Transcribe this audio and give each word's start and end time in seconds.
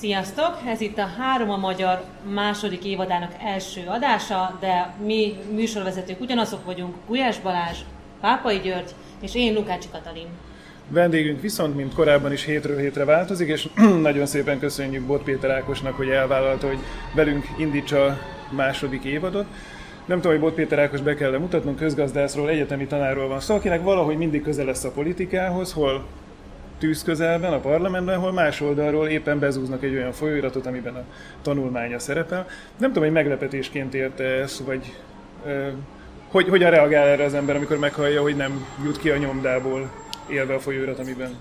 Sziasztok! 0.00 0.58
Ez 0.66 0.80
itt 0.80 0.98
a 0.98 1.08
Három 1.18 1.50
a 1.50 1.56
Magyar 1.56 2.04
második 2.34 2.84
évadának 2.84 3.32
első 3.44 3.80
adása, 3.86 4.58
de 4.60 4.94
mi 5.04 5.32
műsorvezetők 5.54 6.20
ugyanazok 6.20 6.64
vagyunk, 6.64 6.94
Gulyás 7.06 7.40
Balázs, 7.40 7.78
Pápai 8.20 8.58
György 8.58 8.94
és 9.22 9.34
én 9.34 9.54
Lukácsi 9.54 9.88
Katalin. 9.92 10.26
Vendégünk 10.88 11.40
viszont, 11.40 11.76
mint 11.76 11.94
korábban 11.94 12.32
is 12.32 12.44
hétről 12.44 12.78
hétre 12.78 13.04
változik, 13.04 13.48
és 13.48 13.68
nagyon 14.08 14.26
szépen 14.26 14.58
köszönjük 14.58 15.06
Bot 15.06 15.22
Péter 15.22 15.50
Ákosnak, 15.50 15.96
hogy 15.96 16.08
elvállalta, 16.08 16.66
hogy 16.66 16.78
velünk 17.14 17.44
indítsa 17.58 18.04
a 18.04 18.18
második 18.50 19.04
évadot. 19.04 19.46
Nem 20.04 20.20
tudom, 20.20 20.32
hogy 20.32 20.40
Bot 20.40 20.54
Péter 20.54 20.78
Ákos 20.78 21.00
be 21.00 21.14
kell 21.14 21.38
mutatnunk, 21.38 21.76
közgazdászról, 21.76 22.48
egyetemi 22.48 22.86
tanárról 22.86 23.28
van 23.28 23.40
szó, 23.40 23.54
akinek 23.54 23.82
valahogy 23.82 24.16
mindig 24.16 24.42
közel 24.42 24.64
lesz 24.64 24.84
a 24.84 24.90
politikához, 24.90 25.72
hol 25.72 26.04
tűz 26.80 27.02
közelben, 27.02 27.52
a 27.52 27.58
parlamentben, 27.58 28.18
hol 28.18 28.32
más 28.32 28.60
oldalról 28.60 29.08
éppen 29.08 29.38
bezúznak 29.38 29.82
egy 29.82 29.94
olyan 29.94 30.12
folyóiratot, 30.12 30.66
amiben 30.66 30.94
a 30.94 31.04
tanulmánya 31.42 31.98
szerepel. 31.98 32.46
Nem 32.76 32.88
tudom, 32.88 33.04
hogy 33.04 33.12
meglepetésként 33.12 33.94
érte 33.94 34.24
ezt, 34.24 34.58
vagy 34.58 34.94
ö, 35.46 35.68
hogy, 36.28 36.48
hogyan 36.48 36.70
reagál 36.70 37.06
erre 37.06 37.24
az 37.24 37.34
ember, 37.34 37.56
amikor 37.56 37.78
meghallja, 37.78 38.22
hogy 38.22 38.36
nem 38.36 38.66
jut 38.84 38.98
ki 38.98 39.10
a 39.10 39.16
nyomdából 39.16 39.90
élve 40.32 40.54
a 40.54 40.58
folyóirat, 40.58 40.98
amiben. 40.98 41.36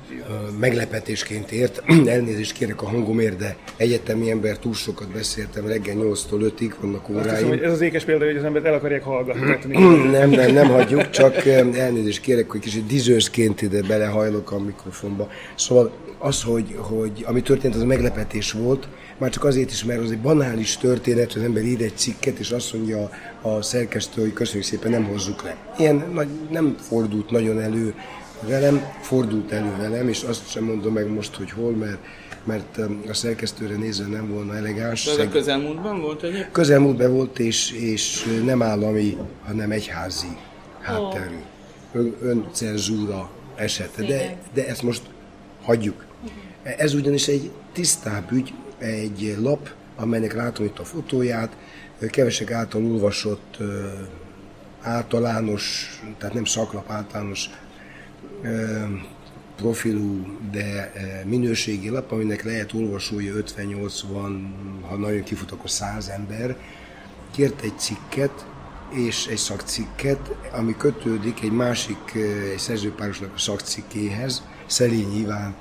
Meglepetésként 0.59 1.51
ért, 1.51 1.83
elnézést 2.15 2.51
kérek 2.51 2.81
a 2.81 2.85
hangomért, 2.85 3.37
de 3.37 3.55
egyetemi 3.77 4.31
ember 4.31 4.57
túl 4.57 4.73
sokat 4.73 5.07
beszéltem, 5.07 5.67
reggel 5.67 5.95
8-tól 5.97 6.51
5-ig 6.59 6.71
vannak 6.79 7.05
hiszem, 7.05 7.21
óráim. 7.21 7.47
hogy 7.47 7.61
ez 7.61 7.71
az 7.71 7.81
ékes 7.81 8.03
példa, 8.03 8.25
hogy 8.25 8.37
az 8.37 8.43
embert 8.43 8.65
el 8.65 8.73
akarják 8.73 9.03
hallgatni. 9.03 9.77
Nem, 10.11 10.29
nem, 10.29 10.53
nem 10.53 10.67
hagyjuk, 10.67 11.09
csak 11.09 11.45
elnézést 11.45 12.21
kérek, 12.21 12.51
hogy 12.51 12.59
kicsit 12.59 12.85
dizőzként 12.85 13.61
ide 13.61 13.81
belehajlok 13.81 14.51
a 14.51 14.59
mikrofonba. 14.59 15.29
Szóval 15.55 15.91
az, 16.19 16.43
hogy, 16.43 16.75
hogy 16.77 17.23
ami 17.25 17.41
történt, 17.41 17.75
az 17.75 17.83
meglepetés 17.83 18.51
volt, 18.51 18.87
már 19.17 19.29
csak 19.29 19.43
azért 19.43 19.71
is, 19.71 19.83
mert 19.83 20.01
az 20.01 20.11
egy 20.11 20.19
banális 20.21 20.77
történet, 20.77 21.33
hogy 21.33 21.41
az 21.41 21.47
ember 21.47 21.63
ír 21.63 21.81
egy 21.81 21.95
cikket, 21.95 22.39
és 22.39 22.51
azt 22.51 22.73
mondja 22.73 23.09
a 23.41 23.61
szerkesztő, 23.61 24.21
hogy 24.21 24.33
köszönjük 24.33 24.65
szépen, 24.65 24.91
nem 24.91 25.03
hozzuk 25.03 25.43
le. 25.43 25.55
Ilyen 25.77 26.09
nagy, 26.13 26.27
nem 26.49 26.75
fordult 26.79 27.31
nagyon 27.31 27.59
elő 27.59 27.93
velem, 28.41 28.91
fordult 29.01 29.51
elő 29.51 29.75
velem, 29.77 30.07
és 30.07 30.23
azt 30.23 30.49
sem 30.49 30.63
mondom 30.63 30.93
meg 30.93 31.07
most, 31.07 31.35
hogy 31.35 31.51
hol, 31.51 31.71
mert, 31.71 31.97
mert 32.43 32.77
um, 32.77 33.01
a 33.09 33.13
szerkesztőre 33.13 33.75
nézve 33.75 34.07
nem 34.07 34.27
volna 34.27 34.55
elegáns. 34.55 35.03
De 35.15 35.23
ez 35.23 35.31
közelmúltban 35.31 36.01
volt 36.01 36.23
egyébként? 36.23 36.51
Közelmúltban 36.51 37.13
volt, 37.13 37.39
és, 37.39 37.71
és 37.71 38.25
nem 38.45 38.61
állami, 38.61 39.17
hanem 39.45 39.71
egyházi 39.71 40.37
hátterű. 40.81 41.39
Ön, 41.93 42.15
öncenzúra 42.21 43.29
esete. 43.55 44.03
De, 44.03 44.37
de 44.53 44.67
ezt 44.67 44.81
most 44.81 45.01
hagyjuk. 45.63 46.05
Ez 46.63 46.93
ugyanis 46.93 47.27
egy 47.27 47.51
tisztább 47.73 48.31
ügy, 48.31 48.53
egy 48.77 49.35
lap, 49.41 49.69
amelynek 49.95 50.33
látom 50.33 50.65
itt 50.65 50.79
a 50.79 50.83
fotóját, 50.83 51.55
kevesek 52.09 52.51
által 52.51 52.85
olvasott 52.85 53.57
általános, 54.81 55.89
tehát 56.17 56.33
nem 56.33 56.45
szaklap, 56.45 56.91
általános 56.91 57.49
profilú, 59.55 60.37
de 60.51 60.91
minőségi 61.25 61.89
lap, 61.89 62.11
aminek 62.11 62.43
lehet 62.43 62.73
olvasója 62.73 63.33
50-80, 63.35 64.03
ha 64.81 64.95
nagyon 64.95 65.23
kifut, 65.23 65.51
akkor 65.51 65.69
100 65.69 66.07
ember, 66.07 66.57
kért 67.31 67.61
egy 67.61 67.79
cikket, 67.79 68.45
és 68.91 69.27
egy 69.27 69.37
szakcikket, 69.37 70.35
ami 70.51 70.75
kötődik 70.77 71.43
egy 71.43 71.51
másik, 71.51 72.15
egy 72.53 72.59
szerzőpárosnak 72.59 73.31
a 73.35 73.39
szakcikkéhez, 73.39 74.43
Szelény 74.65 75.19
Iván 75.19 75.55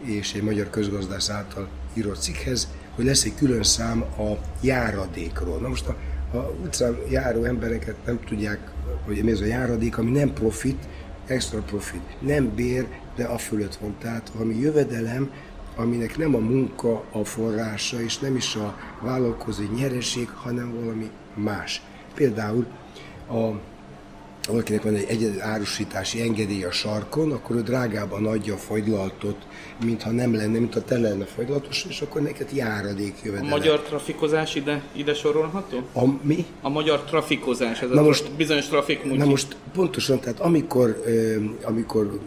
és 0.00 0.34
egy 0.34 0.42
magyar 0.42 0.70
közgazdász 0.70 1.30
által 1.30 1.68
írott 1.94 2.20
cikkhez, 2.20 2.68
hogy 2.94 3.04
lesz 3.04 3.24
egy 3.24 3.34
külön 3.34 3.62
szám 3.62 4.00
a 4.00 4.38
járadékról. 4.60 5.58
Na 5.58 5.68
most 5.68 5.86
a, 5.86 5.96
a 6.36 6.52
utcán 6.64 6.96
járó 7.10 7.44
embereket 7.44 7.96
nem 8.06 8.20
tudják, 8.26 8.70
hogy 9.04 9.24
mi 9.24 9.30
ez 9.30 9.40
a 9.40 9.44
járadék, 9.44 9.98
ami 9.98 10.10
nem 10.10 10.32
profit, 10.32 10.88
extra 11.30 11.60
profit, 11.60 12.02
nem 12.18 12.54
bér, 12.54 12.86
de 13.16 13.24
a 13.24 13.38
fölött 13.38 13.76
van. 13.76 13.94
Tehát 13.98 14.30
valami 14.34 14.54
jövedelem, 14.54 15.30
aminek 15.76 16.16
nem 16.16 16.34
a 16.34 16.38
munka 16.38 17.04
a 17.12 17.24
forrása, 17.24 18.02
és 18.02 18.18
nem 18.18 18.36
is 18.36 18.54
a 18.54 18.78
vállalkozói 19.00 19.66
nyereség, 19.74 20.28
hanem 20.28 20.74
valami 20.80 21.10
más. 21.34 21.82
Például 22.14 22.66
a 23.28 23.50
valakinek 24.48 24.82
van 24.82 24.94
egy 24.94 25.04
egyedül 25.08 25.40
árusítási 25.40 26.20
engedély 26.20 26.64
a 26.64 26.70
sarkon, 26.70 27.32
akkor 27.32 27.56
ő 27.56 27.62
drágában 27.62 28.26
adja 28.26 28.54
a 28.54 28.56
fagylaltot, 28.56 29.36
mintha 29.84 30.10
nem 30.10 30.34
lenne, 30.34 30.58
mintha 30.58 30.82
tele 30.84 31.08
lenne 31.08 31.24
fagylatos, 31.24 31.84
és 31.88 32.00
akkor 32.00 32.22
neked 32.22 32.48
járadék 32.52 33.12
A 33.16 33.20
jövedelem. 33.24 33.50
magyar 33.50 33.80
trafikozás 33.80 34.54
ide, 34.54 34.82
ide 34.92 35.14
sorolható? 35.14 35.82
A 35.94 36.04
mi? 36.22 36.44
A 36.62 36.68
magyar 36.68 37.00
trafikozás, 37.04 37.80
ez 37.82 37.90
Na 37.90 38.00
a 38.00 38.04
most- 38.04 38.30
bizonyos 38.30 38.66
trafik 38.68 39.04
Na 39.16 39.24
most 39.24 39.56
pontosan, 39.72 40.20
tehát 40.20 40.40
amikor, 40.40 41.02
amikor, 41.62 42.20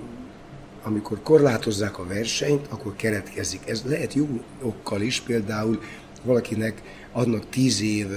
amikor 0.84 1.19
korlátozzák 1.23 2.00
a 2.00 2.06
versenyt, 2.07 2.66
akkor 2.69 2.94
keretkezik. 2.96 3.62
Ez 3.66 3.84
lehet 3.85 4.13
jó 4.13 4.28
okkal 4.62 5.02
is, 5.02 5.19
például 5.19 5.79
valakinek 6.23 6.81
adnak 7.12 7.50
tíz 7.50 7.81
év 7.81 8.07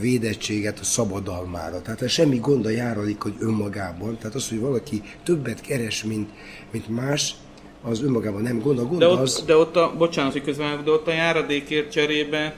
védettséget 0.00 0.78
a 0.78 0.84
szabadalmára. 0.84 1.82
Tehát 1.82 2.02
ez 2.02 2.10
semmi 2.10 2.38
gond 2.38 2.66
a 2.66 2.70
járadék, 2.70 3.20
hogy 3.20 3.34
önmagában. 3.38 4.18
Tehát 4.18 4.34
az, 4.34 4.48
hogy 4.48 4.60
valaki 4.60 5.02
többet 5.24 5.60
keres, 5.60 6.04
mint, 6.04 6.28
mint 6.70 6.88
más, 6.88 7.34
az 7.82 8.02
önmagában 8.02 8.42
nem 8.42 8.60
gond. 8.60 8.78
A 8.78 8.84
gond 8.84 8.98
de 8.98 9.08
ott, 9.08 9.20
az, 9.20 9.44
de 9.46 9.56
ott 9.56 9.76
a, 9.76 9.94
bocsánat, 9.98 10.32
hogy 10.32 10.42
közben, 10.42 10.84
de 10.84 10.90
ott 10.90 11.06
a 11.06 11.12
járadékért 11.12 11.90
cserébe, 11.90 12.56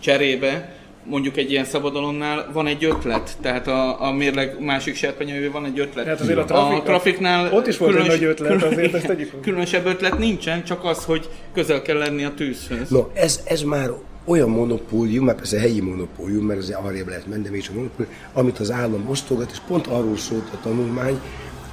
cserébe, 0.00 0.76
mondjuk 1.04 1.36
egy 1.36 1.50
ilyen 1.50 1.64
szabadalomnál 1.64 2.50
van 2.52 2.66
egy 2.66 2.84
ötlet, 2.84 3.36
tehát 3.40 3.66
a, 3.66 4.02
a 4.02 4.12
mérleg 4.12 4.60
másik 4.60 4.94
serpenyőjében 4.94 5.52
van 5.52 5.64
egy 5.64 5.78
ötlet. 5.78 6.04
Tehát 6.04 6.20
azért 6.20 6.38
a 6.38 6.44
trafik- 6.44 6.82
trafiknál 6.82 7.52
ott 7.52 7.66
is 7.66 7.76
volt 7.76 7.96
egy 7.96 8.06
nagy 8.06 8.24
ötlet, 8.24 8.62
azért 8.62 8.94
ezt 8.94 9.06
tegyük 9.06 9.40
különösebb 9.40 9.86
ötlet 9.86 10.18
nincsen, 10.18 10.64
csak 10.64 10.84
az, 10.84 11.04
hogy 11.04 11.28
közel 11.54 11.82
kell 11.82 11.96
lenni 11.96 12.24
a 12.24 12.34
tűzhöz. 12.34 12.88
No, 12.88 13.06
ez, 13.14 13.40
ez 13.44 13.62
már 13.62 13.90
olyan 14.28 14.50
monopólium, 14.50 15.24
már 15.24 15.34
persze 15.34 15.58
helyi 15.58 15.80
monopólium, 15.80 16.44
mert 16.44 16.58
azért 16.58 16.78
arrébb 16.78 17.08
lehet 17.08 17.26
menni, 17.26 17.42
de 17.42 17.50
mégis 17.50 17.68
a 17.68 17.72
monopólium, 17.72 18.14
amit 18.32 18.58
az 18.58 18.70
állam 18.70 19.08
osztogat, 19.08 19.50
és 19.50 19.58
pont 19.66 19.86
arról 19.86 20.16
szólt 20.16 20.48
a 20.52 20.60
tanulmány, 20.62 21.20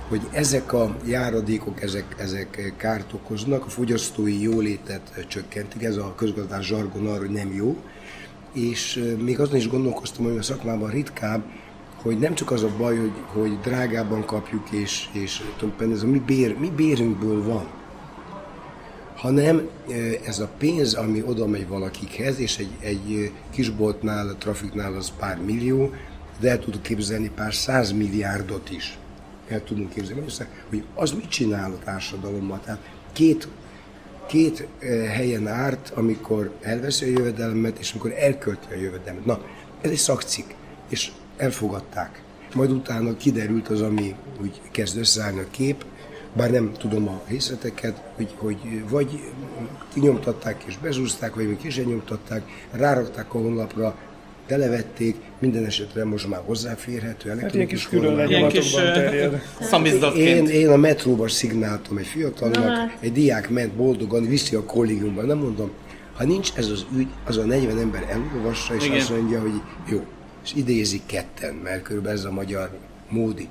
hogy 0.07 0.21
ezek 0.31 0.73
a 0.73 0.95
járadékok, 1.05 1.81
ezek, 1.81 2.15
ezek 2.17 2.73
kárt 2.77 3.13
okoznak, 3.13 3.65
a 3.65 3.69
fogyasztói 3.69 4.41
jólétet 4.41 5.25
csökkentik, 5.27 5.83
ez 5.83 5.97
a 5.97 6.13
közgazdás 6.15 6.65
zsargon 6.65 7.07
arra, 7.07 7.19
hogy 7.19 7.29
nem 7.29 7.53
jó, 7.53 7.77
és 8.53 9.13
még 9.23 9.39
azon 9.39 9.55
is 9.55 9.69
gondolkoztam, 9.69 10.25
hogy 10.25 10.37
a 10.37 10.41
szakmában 10.41 10.89
ritkább, 10.89 11.43
hogy 12.01 12.19
nem 12.19 12.33
csak 12.33 12.51
az 12.51 12.63
a 12.63 12.69
baj, 12.77 12.97
hogy, 12.97 13.13
hogy 13.25 13.59
drágában 13.59 14.25
kapjuk, 14.25 14.71
és, 14.71 15.09
és 15.11 15.37
tulajdonképpen 15.37 15.91
ez 15.91 16.03
a 16.03 16.07
mi, 16.07 16.21
bér, 16.25 16.57
mi 16.59 16.71
bérünkből 16.75 17.43
van, 17.43 17.67
hanem 19.25 19.69
ez 20.25 20.39
a 20.39 20.49
pénz, 20.57 20.93
ami 20.93 21.23
oda 21.25 21.47
megy 21.47 21.67
valakikhez, 21.67 22.39
és 22.39 22.57
egy, 22.57 22.75
egy 22.79 23.31
kisboltnál, 23.51 24.27
a 24.27 24.35
trafiknál 24.35 24.93
az 24.93 25.11
pár 25.19 25.37
millió, 25.41 25.93
de 26.39 26.49
el 26.49 26.59
tudok 26.59 26.81
képzelni 26.81 27.29
pár 27.29 27.53
százmilliárdot 27.53 28.69
is. 28.71 28.97
El 29.47 29.63
tudunk 29.63 29.93
képzelni, 29.93 30.23
hogy 30.69 30.83
az 30.95 31.11
mit 31.11 31.29
csinál 31.29 31.71
a 31.71 31.83
társadalommal. 31.83 32.61
Tehát 32.65 32.81
két, 33.13 33.47
két 34.27 34.67
helyen 35.07 35.47
árt, 35.47 35.91
amikor 35.95 36.51
elveszi 36.61 37.05
a 37.05 37.07
jövedelmet, 37.07 37.79
és 37.79 37.91
amikor 37.91 38.13
elkölti 38.17 38.73
a 38.73 38.75
jövedelmet. 38.75 39.25
Na, 39.25 39.39
ez 39.81 39.89
egy 39.89 39.97
szakcikk, 39.97 40.49
és 40.89 41.11
elfogadták. 41.37 42.21
Majd 42.53 42.71
utána 42.71 43.17
kiderült 43.17 43.67
az, 43.67 43.81
ami 43.81 44.15
úgy 44.41 44.61
kezd 44.71 44.97
összeállni 44.97 45.39
a 45.39 45.49
kép, 45.51 45.85
bár 46.35 46.51
nem 46.51 46.71
tudom 46.77 47.07
a 47.07 47.21
részleteket, 47.27 48.01
hogy, 48.15 48.33
hogy 48.35 48.57
vagy 48.89 49.19
kinyomtatták 49.93 50.63
és 50.67 50.77
bezúzták, 50.77 51.35
vagy 51.35 51.47
még 51.47 51.57
ki 51.57 51.69
sem 51.69 51.85
nyomtatták, 51.85 52.43
rárakták 52.71 53.33
a 53.33 53.37
honlapra, 53.37 53.95
televették, 54.47 55.15
minden 55.39 55.65
esetre 55.65 56.05
most 56.05 56.27
már 56.27 56.41
hozzáférhető, 56.45 57.29
Hát 57.29 57.53
ilyen 57.53 57.67
kis 57.67 57.87
elektronikus 57.87 57.87
külön. 57.87 58.29
Ilyen 58.29 58.49
kis. 58.49 58.75
Én, 60.15 60.47
én 60.47 60.69
a 60.69 60.75
metróban 60.75 61.27
szignáltam 61.27 61.97
egy 61.97 62.07
fiatalnak, 62.07 62.65
Na 62.65 62.91
egy 62.99 63.11
diák 63.11 63.49
ment 63.49 63.73
boldogan, 63.73 64.27
viszi 64.27 64.55
a 64.55 64.63
kollégiumba, 64.63 65.21
nem 65.21 65.37
mondom, 65.37 65.71
ha 66.13 66.23
nincs 66.23 66.51
ez 66.55 66.67
az 66.67 66.85
ügy, 66.97 67.07
az 67.25 67.37
a 67.37 67.45
40 67.45 67.79
ember 67.79 68.05
elolvassa, 68.09 68.75
és 68.75 68.85
Igen. 68.85 68.97
azt 68.97 69.09
mondja, 69.09 69.41
hogy 69.41 69.61
jó, 69.89 70.05
és 70.43 70.53
idézik 70.55 71.05
ketten, 71.05 71.53
mert 71.53 71.81
körülbelül 71.81 72.17
ez 72.17 72.25
a 72.25 72.31
magyar 72.31 72.69
módi. 73.09 73.47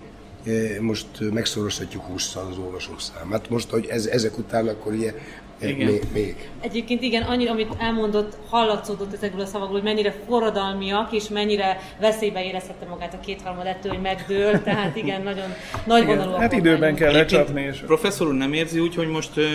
E, 0.46 0.80
Most 0.80 1.06
megszorozhatjuk 1.32 2.04
20-szal 2.16 2.48
az 2.50 2.58
olvasók 2.58 3.00
számát. 3.00 3.50
Most, 3.50 3.70
hogy 3.70 3.86
ez, 3.86 4.06
ezek 4.06 4.38
után, 4.38 4.68
akkor 4.68 4.92
ugye 4.92 5.14
e, 5.60 5.68
Igen. 5.68 5.86
még, 5.90 6.02
még. 6.12 6.50
Egyébként 6.60 7.02
igen, 7.02 7.22
annyi, 7.22 7.46
amit 7.46 7.72
elmondott, 7.78 8.36
hallatszódott 8.48 9.12
ezekből 9.12 9.40
a 9.40 9.46
szavakból, 9.46 9.80
hogy 9.80 9.88
mennyire 9.88 10.14
forradalmiak, 10.28 11.12
és 11.12 11.28
mennyire 11.28 11.80
veszélybe 12.00 12.44
érezhette 12.44 12.86
magát 12.86 13.14
a 13.14 13.20
kétharmad 13.20 13.66
ettől, 13.66 13.92
hogy 13.92 14.02
megdől. 14.02 14.62
Tehát 14.62 14.96
igen, 14.96 15.22
nagyon 15.22 15.54
nagy 15.86 16.02
Igen. 16.02 16.16
vonalú. 16.16 16.36
Hát 16.36 16.52
időben 16.52 16.94
kell 16.94 17.12
lecsapni, 17.12 17.62
és 17.62 17.78
Professzor 17.78 18.26
úr 18.26 18.34
nem 18.34 18.52
érzi 18.52 18.78
úgy, 18.78 18.94
hogy 18.94 19.08
most 19.08 19.36
ö, 19.36 19.46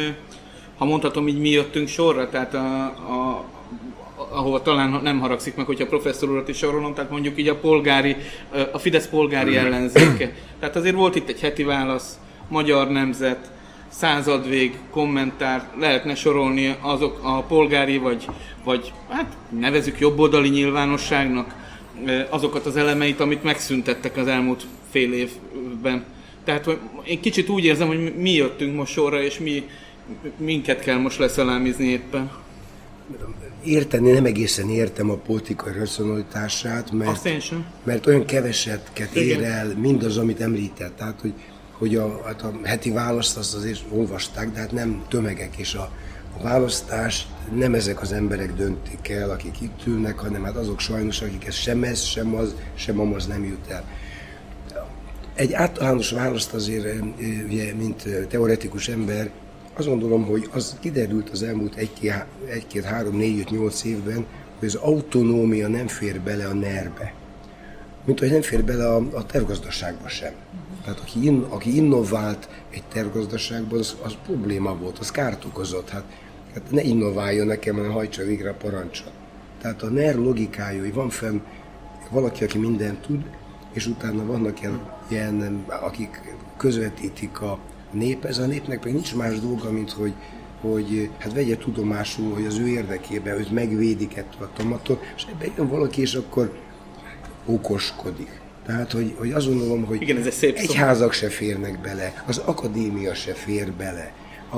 ha 0.77 0.85
mondhatom 0.85 1.27
így, 1.27 1.39
mi 1.39 1.49
jöttünk 1.49 1.87
sorra, 1.87 2.29
tehát 2.29 2.53
a, 2.53 2.83
a, 2.85 3.43
ahova 4.29 4.61
talán 4.61 4.99
nem 5.03 5.19
haragszik 5.19 5.55
meg, 5.55 5.65
hogyha 5.65 5.83
a 5.83 5.87
professzor 5.87 6.29
urat 6.29 6.49
is 6.49 6.57
sorolom, 6.57 6.93
tehát 6.93 7.11
mondjuk 7.11 7.39
így 7.39 7.47
a 7.47 7.55
polgári, 7.55 8.15
a 8.71 8.77
Fidesz 8.77 9.07
polgári 9.07 9.55
ellenzéke. 9.55 10.33
Tehát 10.59 10.75
azért 10.75 10.95
volt 10.95 11.15
itt 11.15 11.29
egy 11.29 11.39
heti 11.39 11.63
válasz, 11.63 12.19
Magyar 12.47 12.89
Nemzet, 12.89 13.51
századvég, 13.89 14.77
kommentár, 14.91 15.69
lehetne 15.79 16.15
sorolni 16.15 16.75
azok 16.81 17.19
a 17.23 17.41
polgári, 17.41 17.97
vagy, 17.97 18.25
vagy 18.63 18.93
hát 19.09 19.37
nevezük 19.59 19.99
jobboldali 19.99 20.49
nyilvánosságnak 20.49 21.55
azokat 22.29 22.65
az 22.65 22.75
elemeit, 22.75 23.19
amit 23.19 23.43
megszüntettek 23.43 24.17
az 24.17 24.27
elmúlt 24.27 24.65
fél 24.89 25.13
évben. 25.13 26.05
Tehát 26.43 26.65
hogy 26.65 26.79
én 27.03 27.21
kicsit 27.21 27.49
úgy 27.49 27.63
érzem, 27.63 27.87
hogy 27.87 28.15
mi 28.15 28.31
jöttünk 28.31 28.75
most 28.75 28.93
sorra, 28.93 29.21
és 29.21 29.39
mi, 29.39 29.69
minket 30.37 30.79
kell 30.79 30.97
most 30.97 31.19
leszalámizni 31.19 31.85
éppen. 31.85 32.31
Érteni 33.69 34.11
nem 34.11 34.25
egészen 34.25 34.69
értem 34.69 35.09
a 35.09 35.15
politikai 35.15 35.73
racionalitását, 35.73 36.91
mert, 36.91 37.29
mert 37.83 38.07
olyan 38.07 38.25
keveset 38.25 39.09
ér 39.13 39.43
el 39.43 39.73
mindaz, 39.77 40.17
amit 40.17 40.41
említett. 40.41 40.95
Tehát, 40.95 41.21
hogy 41.21 41.33
hogy 41.79 41.95
a, 41.95 42.21
hát 42.25 42.41
a 42.41 42.53
heti 42.63 42.91
választ 42.91 43.37
azt 43.37 43.55
azért 43.55 43.81
olvasták, 43.89 44.51
de 44.51 44.59
hát 44.59 44.71
nem 44.71 45.05
tömegek, 45.09 45.57
és 45.57 45.73
a, 45.73 45.91
a 46.37 46.43
választást 46.43 47.27
nem 47.55 47.73
ezek 47.73 48.01
az 48.01 48.11
emberek 48.11 48.53
döntik 48.53 49.09
el, 49.09 49.29
akik 49.29 49.61
itt 49.61 49.85
ülnek, 49.85 50.19
hanem 50.19 50.43
hát 50.43 50.55
azok 50.55 50.79
sajnos, 50.79 51.21
akik 51.21 51.45
ez 51.45 51.55
sem 51.55 51.83
ez, 51.83 52.01
sem 52.01 52.35
az, 52.35 52.55
sem 52.75 52.99
amaz 52.99 53.27
nem 53.27 53.45
jut 53.45 53.67
el. 53.67 53.83
Egy 55.33 55.53
általános 55.53 56.11
választ 56.11 56.53
azért, 56.53 56.85
eh, 56.85 56.97
ugye, 57.45 57.73
mint 57.73 58.05
eh, 58.05 58.25
teoretikus 58.29 58.87
ember, 58.87 59.29
azt 59.79 59.87
gondolom, 59.87 60.25
hogy 60.25 60.49
az 60.51 60.77
kiderült 60.79 61.29
az 61.29 61.43
elmúlt 61.43 61.75
egy-két, 61.75 62.25
egy-két 62.49 62.83
három, 62.83 63.15
négy, 63.17 63.39
öt, 63.39 63.49
nyolc 63.49 63.83
évben, 63.83 64.25
hogy 64.59 64.67
az 64.67 64.75
autonómia 64.75 65.67
nem 65.67 65.87
fér 65.87 66.21
bele 66.21 66.45
a 66.45 66.53
nerbe. 66.53 67.13
Mint 68.05 68.19
hogy 68.19 68.31
nem 68.31 68.41
fér 68.41 68.63
bele 68.63 68.87
a, 68.87 68.95
a 69.13 69.25
tervgazdaságba 69.25 70.07
sem. 70.07 70.33
Tehát 70.83 70.99
aki, 70.99 71.25
in, 71.25 71.45
aki 71.49 71.75
innovált 71.75 72.49
egy 72.69 72.83
tervgazdaságban, 72.93 73.79
az, 73.79 73.95
az 74.03 74.15
probléma 74.25 74.75
volt, 74.75 74.97
az 74.97 75.11
kárt 75.11 75.45
okozott. 75.45 75.89
Hát, 75.89 76.03
hát 76.53 76.71
ne 76.71 76.81
innováljon 76.81 77.47
nekem, 77.47 77.75
hanem 77.75 77.91
hajtsa 77.91 78.23
végre 78.23 78.49
a 78.49 78.53
parancsot. 78.53 79.11
Tehát 79.61 79.81
a 79.81 79.89
NER 79.89 80.15
logikája, 80.15 80.81
hogy 80.81 80.93
van 80.93 81.09
fenn 81.09 81.39
valaki, 82.09 82.43
aki 82.43 82.57
mindent 82.57 83.01
tud, 83.01 83.23
és 83.73 83.87
utána 83.87 84.25
vannak 84.25 84.61
ilyen, 84.61 84.79
ilyen 85.07 85.65
akik 85.67 86.35
közvetítik 86.57 87.41
a 87.41 87.59
nép, 87.91 88.25
ez 88.25 88.37
a 88.37 88.45
népnek 88.45 88.79
pedig 88.79 88.93
nincs 88.93 89.15
más 89.15 89.39
dolga, 89.39 89.71
mint 89.71 89.91
hogy, 89.91 90.13
hogy 90.61 91.09
hát 91.17 91.33
vegye 91.33 91.57
tudomásul, 91.57 92.33
hogy 92.33 92.45
az 92.45 92.57
ő 92.57 92.67
érdekében 92.67 93.39
őt 93.39 93.51
megvédik 93.51 94.17
ettől 94.17 94.41
a 94.41 94.57
tomattól, 94.57 94.99
és 95.15 95.25
ebben 95.31 95.51
jön 95.57 95.67
valaki, 95.67 96.01
és 96.01 96.13
akkor 96.13 96.53
okoskodik. 97.45 98.39
Tehát, 98.65 98.91
hogy, 98.91 99.15
hogy 99.17 99.31
azt 99.31 99.47
gondolom, 99.47 99.85
hogy 99.85 100.01
Igen, 100.01 100.17
ez 100.17 100.25
egy 100.25 100.31
szép 100.31 100.57
egyházak 100.57 101.13
se 101.13 101.29
férnek 101.29 101.81
bele, 101.81 102.23
az 102.27 102.37
akadémia 102.37 103.13
se 103.13 103.33
fér 103.33 103.71
bele, 103.71 104.13
a, 104.49 104.57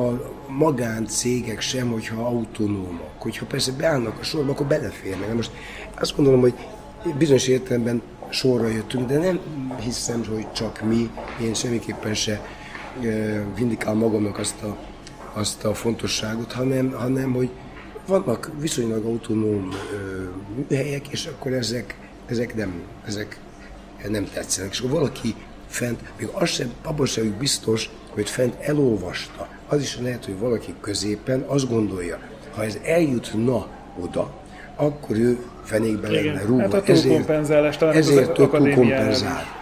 a 0.00 0.32
magáncégek 0.48 1.60
sem, 1.60 1.90
hogyha 1.90 2.26
autonómak. 2.26 3.14
Hogyha 3.18 3.46
persze 3.46 3.72
beállnak 3.72 4.18
a 4.20 4.22
sorba, 4.22 4.50
akkor 4.50 4.66
beleférnek. 4.66 5.34
Most 5.34 5.50
azt 6.00 6.16
gondolom, 6.16 6.40
hogy 6.40 6.54
bizonyos 7.18 7.46
értelemben 7.46 8.02
sorra 8.30 8.66
jöttünk, 8.66 9.08
de 9.08 9.18
nem 9.18 9.40
hiszem, 9.80 10.24
hogy 10.28 10.52
csak 10.52 10.80
mi, 10.80 11.10
én 11.42 11.54
semmiképpen 11.54 12.14
se 12.14 12.40
vindikál 13.54 13.94
magamnak 13.94 14.38
azt 14.38 14.62
a, 14.62 14.76
azt 15.32 15.64
a 15.64 15.74
fontosságot, 15.74 16.52
hanem, 16.52 16.90
hanem 16.90 17.32
hogy 17.32 17.50
vannak 18.06 18.50
viszonylag 18.58 19.04
autonóm 19.04 19.68
helyek, 20.70 21.08
és 21.08 21.26
akkor 21.26 21.52
ezek 21.52 21.96
ezek 22.28 22.54
nem, 22.54 22.82
ezek 23.06 23.40
nem 24.08 24.28
tetszenek. 24.32 24.70
És 24.70 24.78
akkor 24.78 24.90
valaki 24.90 25.34
fent, 25.66 26.00
még 26.18 26.28
az 26.32 26.48
sem, 26.48 26.72
abban 26.82 27.06
sem 27.06 27.36
biztos, 27.38 27.90
hogy 28.10 28.30
fent 28.30 28.54
elolvasta. 28.60 29.48
Az 29.68 29.80
is 29.80 29.98
lehet, 29.98 30.24
hogy 30.24 30.38
valaki 30.38 30.74
középen 30.80 31.40
azt 31.40 31.68
gondolja, 31.68 32.18
ha 32.54 32.64
ez 32.64 32.78
eljutna 32.84 33.68
oda, 34.00 34.42
akkor 34.80 35.16
ő 35.16 35.38
fenékbe 35.62 36.10
lenne 36.10 36.42
rúgva. 36.46 36.62
Hát 36.62 36.74
a 36.74 36.82
túlkompenzálás 36.82 37.76
talán 37.76 37.94
ezért 37.94 38.32
több 38.32 38.50
kompenzál. 38.50 39.56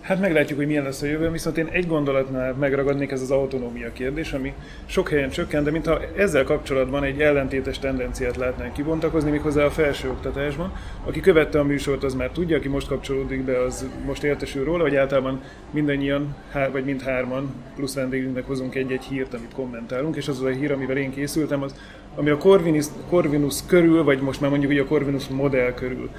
Hát 0.00 0.20
meglátjuk, 0.20 0.58
hogy 0.58 0.66
milyen 0.66 0.84
lesz 0.84 1.02
a 1.02 1.06
jövő, 1.06 1.30
viszont 1.30 1.58
én 1.58 1.68
egy 1.72 1.86
gondolatnál 1.86 2.52
megragadnék 2.52 3.10
ez 3.10 3.20
az 3.20 3.30
autonómia 3.30 3.92
kérdés, 3.92 4.32
ami 4.32 4.52
sok 4.86 5.08
helyen 5.08 5.30
csökken, 5.30 5.64
de 5.64 5.70
mintha 5.70 6.00
ezzel 6.16 6.44
kapcsolatban 6.44 7.04
egy 7.04 7.20
ellentétes 7.20 7.78
tendenciát 7.78 8.36
látnánk 8.36 8.72
kibontakozni, 8.72 9.30
méghozzá 9.30 9.64
a 9.64 9.70
felsőoktatásban. 9.70 10.72
Aki 11.04 11.20
követte 11.20 11.58
a 11.58 11.64
műsort, 11.64 12.04
az 12.04 12.14
már 12.14 12.30
tudja, 12.30 12.56
aki 12.56 12.68
most 12.68 12.88
kapcsolódik 12.88 13.42
be, 13.44 13.62
az 13.62 13.86
most 14.06 14.22
értesül 14.22 14.64
róla, 14.64 14.82
hogy 14.82 14.96
általában 14.96 15.40
mindannyian, 15.70 16.34
vagy 16.72 16.84
mind 16.84 17.02
hárman, 17.02 17.54
plusz 17.74 17.94
vendégünknek 17.94 18.46
hozunk 18.46 18.74
egy-egy 18.74 19.04
hírt, 19.04 19.34
amit 19.34 19.54
kommentálunk, 19.54 20.16
és 20.16 20.28
az 20.28 20.38
az 20.38 20.44
a 20.44 20.48
hír, 20.48 20.72
amivel 20.72 20.96
én 20.96 21.10
készültem, 21.10 21.62
az 21.62 21.74
ami 22.16 22.30
a 22.30 22.36
Corvinus, 22.36 22.86
Corvinus 23.08 23.56
körül, 23.66 24.04
vagy 24.04 24.20
most 24.20 24.40
már 24.40 24.50
mondjuk 24.50 24.72
hogy 24.72 24.80
a 24.80 24.84
Corvinus 24.84 25.28
modell 25.28 25.74
körül 25.74 26.10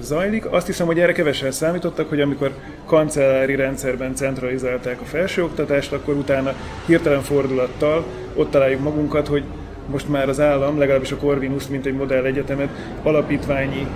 zajlik. 0.00 0.46
Azt 0.50 0.66
hiszem, 0.66 0.86
hogy 0.86 1.00
erre 1.00 1.12
kevesen 1.12 1.50
számítottak, 1.50 2.08
hogy 2.08 2.20
amikor 2.20 2.52
kancellári 2.86 3.54
rendszerben 3.54 4.14
centralizálták 4.14 5.00
a 5.00 5.04
felsőoktatást, 5.04 5.92
akkor 5.92 6.14
utána 6.14 6.52
hirtelen 6.86 7.22
fordulattal 7.22 8.04
ott 8.34 8.50
találjuk 8.50 8.80
magunkat, 8.80 9.28
hogy 9.28 9.42
most 9.90 10.08
már 10.08 10.28
az 10.28 10.40
állam, 10.40 10.78
legalábbis 10.78 11.12
a 11.12 11.16
Corvinus, 11.16 11.68
mint 11.68 11.86
egy 11.86 11.94
modell 11.94 12.24
egyetemet, 12.24 12.68
alapítványi 13.02 13.86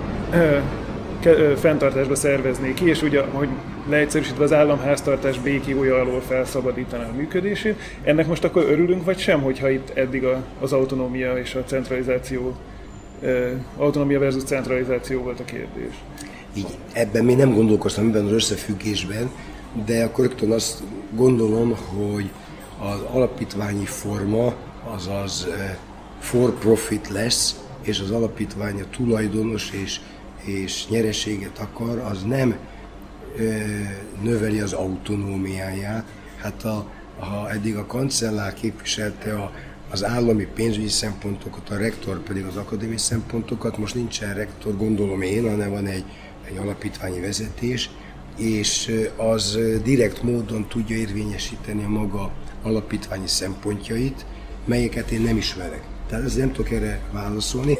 fenntartásba 1.55 2.15
szervezné 2.15 2.73
ki, 2.73 2.89
és 2.89 3.01
ugye, 3.01 3.21
hogy 3.31 3.49
leegyszerűsítve 3.89 4.43
az 4.43 4.53
államháztartás 4.53 5.39
békjója 5.39 5.95
alól 5.95 6.21
felszabadítaná 6.21 7.09
a 7.09 7.15
működését. 7.15 7.79
Ennek 8.03 8.27
most 8.27 8.43
akkor 8.43 8.63
örülünk, 8.63 9.05
vagy 9.05 9.19
sem, 9.19 9.41
hogyha 9.41 9.69
itt 9.69 9.89
eddig 9.89 10.23
a, 10.23 10.43
az 10.59 10.73
autonómia 10.73 11.37
és 11.37 11.55
a 11.55 11.63
centralizáció, 11.63 12.55
autonómia 13.77 14.19
versus 14.19 14.43
centralizáció 14.43 15.21
volt 15.21 15.39
a 15.39 15.45
kérdés? 15.45 15.93
Így, 16.53 16.77
ebben 16.93 17.25
még 17.25 17.37
nem 17.37 17.53
gondolkoztam 17.53 18.07
ebben 18.07 18.25
az 18.25 18.31
összefüggésben, 18.31 19.31
de 19.85 20.03
akkor 20.03 20.25
rögtön 20.25 20.51
azt 20.51 20.83
gondolom, 21.15 21.75
hogy 21.75 22.29
az 22.79 22.99
alapítványi 23.11 23.85
forma 23.85 24.53
azaz 24.83 25.47
for 26.19 26.53
profit 26.53 27.09
lesz, 27.09 27.59
és 27.81 27.99
az 27.99 28.11
alapítvány 28.11 28.81
a 28.81 28.95
tulajdonos 28.95 29.71
és 29.83 29.99
és 30.43 30.87
nyereséget 30.87 31.59
akar, 31.59 31.97
az 31.97 32.23
nem 32.23 32.57
növeli 34.21 34.59
az 34.59 34.73
autonómiáját. 34.73 36.05
Hát 36.37 36.63
a, 36.63 36.85
ha 37.19 37.49
eddig 37.49 37.75
a 37.75 37.85
kancellár 37.85 38.53
képviselte 38.53 39.33
a, 39.33 39.51
az 39.89 40.05
állami 40.05 40.47
pénzügyi 40.55 40.87
szempontokat, 40.87 41.69
a 41.69 41.77
rektor 41.77 42.19
pedig 42.19 42.45
az 42.45 42.55
akadémiai 42.55 42.97
szempontokat, 42.97 43.77
most 43.77 43.95
nincsen 43.95 44.33
rektor, 44.33 44.77
gondolom 44.77 45.21
én, 45.21 45.49
hanem 45.49 45.69
van 45.69 45.85
egy, 45.85 46.03
egy 46.49 46.57
alapítványi 46.57 47.19
vezetés, 47.19 47.89
és 48.37 48.91
az 49.15 49.57
direkt 49.83 50.23
módon 50.23 50.67
tudja 50.67 50.95
érvényesíteni 50.95 51.83
a 51.83 51.89
maga 51.89 52.31
alapítványi 52.63 53.27
szempontjait, 53.27 54.25
melyeket 54.65 55.11
én 55.11 55.21
nem 55.21 55.37
ismerek. 55.37 55.83
Tehát 56.07 56.25
ezért 56.25 56.45
nem 56.45 56.53
tudok 56.53 56.71
erre 56.71 57.01
válaszolni. 57.11 57.77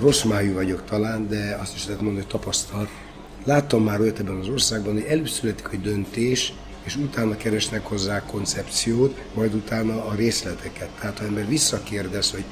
Rossz 0.00 0.22
májú 0.22 0.52
vagyok 0.52 0.84
talán, 0.84 1.28
de 1.28 1.58
azt 1.60 1.74
is 1.74 1.84
lehet 1.86 2.00
mondani, 2.00 2.24
hogy 2.24 2.40
tapasztalt. 2.40 2.88
Láttam 3.44 3.84
már 3.84 4.00
olyat 4.00 4.18
ebben 4.18 4.36
az 4.36 4.48
országban, 4.48 4.92
hogy 4.92 5.04
előbb 5.04 5.28
születik 5.28 5.68
egy 5.72 5.80
döntés, 5.80 6.52
és 6.82 6.96
utána 6.96 7.36
keresnek 7.36 7.86
hozzá 7.86 8.22
koncepciót, 8.26 9.22
majd 9.34 9.54
utána 9.54 10.04
a 10.04 10.14
részleteket. 10.14 10.88
Tehát 11.00 11.18
ha 11.18 11.24
ember 11.24 11.48
visszakérdez, 11.48 12.30
hogy 12.30 12.44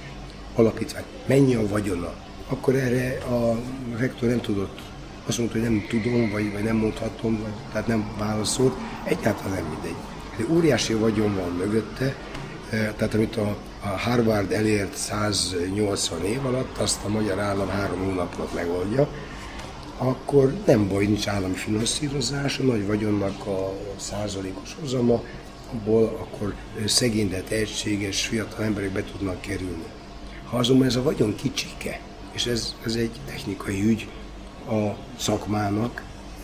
alapítvány, 0.55 1.05
mennyi 1.27 1.55
a 1.55 1.69
vagyona, 1.69 2.13
akkor 2.49 2.75
erre 2.75 3.19
a 3.19 3.61
rektor 3.97 4.29
nem 4.29 4.41
tudott. 4.41 4.79
Azt 5.27 5.39
mondta, 5.39 5.59
hogy 5.59 5.69
nem 5.69 5.87
tudom, 5.89 6.31
vagy, 6.31 6.53
vagy 6.53 6.63
nem 6.63 6.77
mondhatom, 6.77 7.39
vagy, 7.43 7.53
tehát 7.73 7.87
nem 7.87 8.11
válaszolt. 8.19 8.77
Egyáltalán 9.05 9.53
nem 9.53 9.65
mindegy. 9.65 9.97
De 10.37 10.55
óriási 10.55 10.95
vagyon 10.95 11.35
van 11.35 11.51
mögötte, 11.51 12.15
eh, 12.71 12.93
tehát 12.97 13.15
amit 13.15 13.37
a 13.37 13.57
a 13.83 13.89
Harvard 13.89 14.53
elért 14.53 14.97
180 14.97 16.25
év 16.25 16.47
alatt, 16.47 16.79
azt 16.79 17.05
a 17.05 17.09
magyar 17.09 17.39
állam 17.39 17.69
három 17.69 18.05
hónapot 18.05 18.55
megoldja, 18.55 19.09
akkor 20.03 20.55
nem 20.67 20.89
baj, 20.89 21.05
nincs 21.07 21.29
állami 21.29 21.55
finanszírozás, 21.55 22.59
a 22.59 22.63
nagy 22.63 22.87
vagyonnak 22.87 23.47
a 23.47 23.73
százalékos 23.97 24.77
hozama, 24.81 25.23
abból 25.73 26.05
akkor 26.05 26.55
szegény, 26.87 27.29
de 27.29 27.41
tehetséges 27.41 28.27
fiatal 28.27 28.65
emberek 28.65 28.91
be 28.91 29.05
tudnak 29.05 29.41
kerülni. 29.41 29.85
Ha 30.45 30.57
azonban 30.57 30.87
ez 30.87 30.97
a 30.97 31.03
vagyon 31.03 31.35
kicsike, 31.35 32.01
és 32.33 32.47
ez, 32.47 32.75
ez 32.85 32.95
egy 32.95 33.11
technikai 33.27 33.83
ügy 33.83 34.09
a 34.69 34.97
szakmának, 35.19 36.03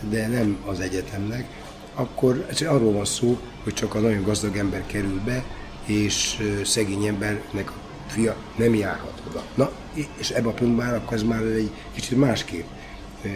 de 0.09 0.27
nem 0.27 0.57
az 0.65 0.79
egyetemnek, 0.79 1.47
akkor 1.95 2.45
ez 2.49 2.61
arról 2.61 2.93
van 2.93 3.05
szó, 3.05 3.37
hogy 3.63 3.73
csak 3.73 3.95
a 3.95 3.99
nagyon 3.99 4.23
gazdag 4.23 4.57
ember 4.57 4.85
kerül 4.85 5.21
be, 5.25 5.43
és 5.85 6.37
szegény 6.63 7.05
embernek 7.05 7.69
a 7.69 7.73
fia 8.07 8.35
nem 8.55 8.75
járhat 8.75 9.21
oda. 9.29 9.43
Na, 9.55 9.71
és 10.17 10.29
ebben 10.29 10.51
a 10.51 10.53
pontban 10.53 10.93
akkor 10.93 11.13
ez 11.13 11.23
már 11.23 11.41
egy 11.41 11.71
kicsit 11.93 12.17
másképp 12.17 12.65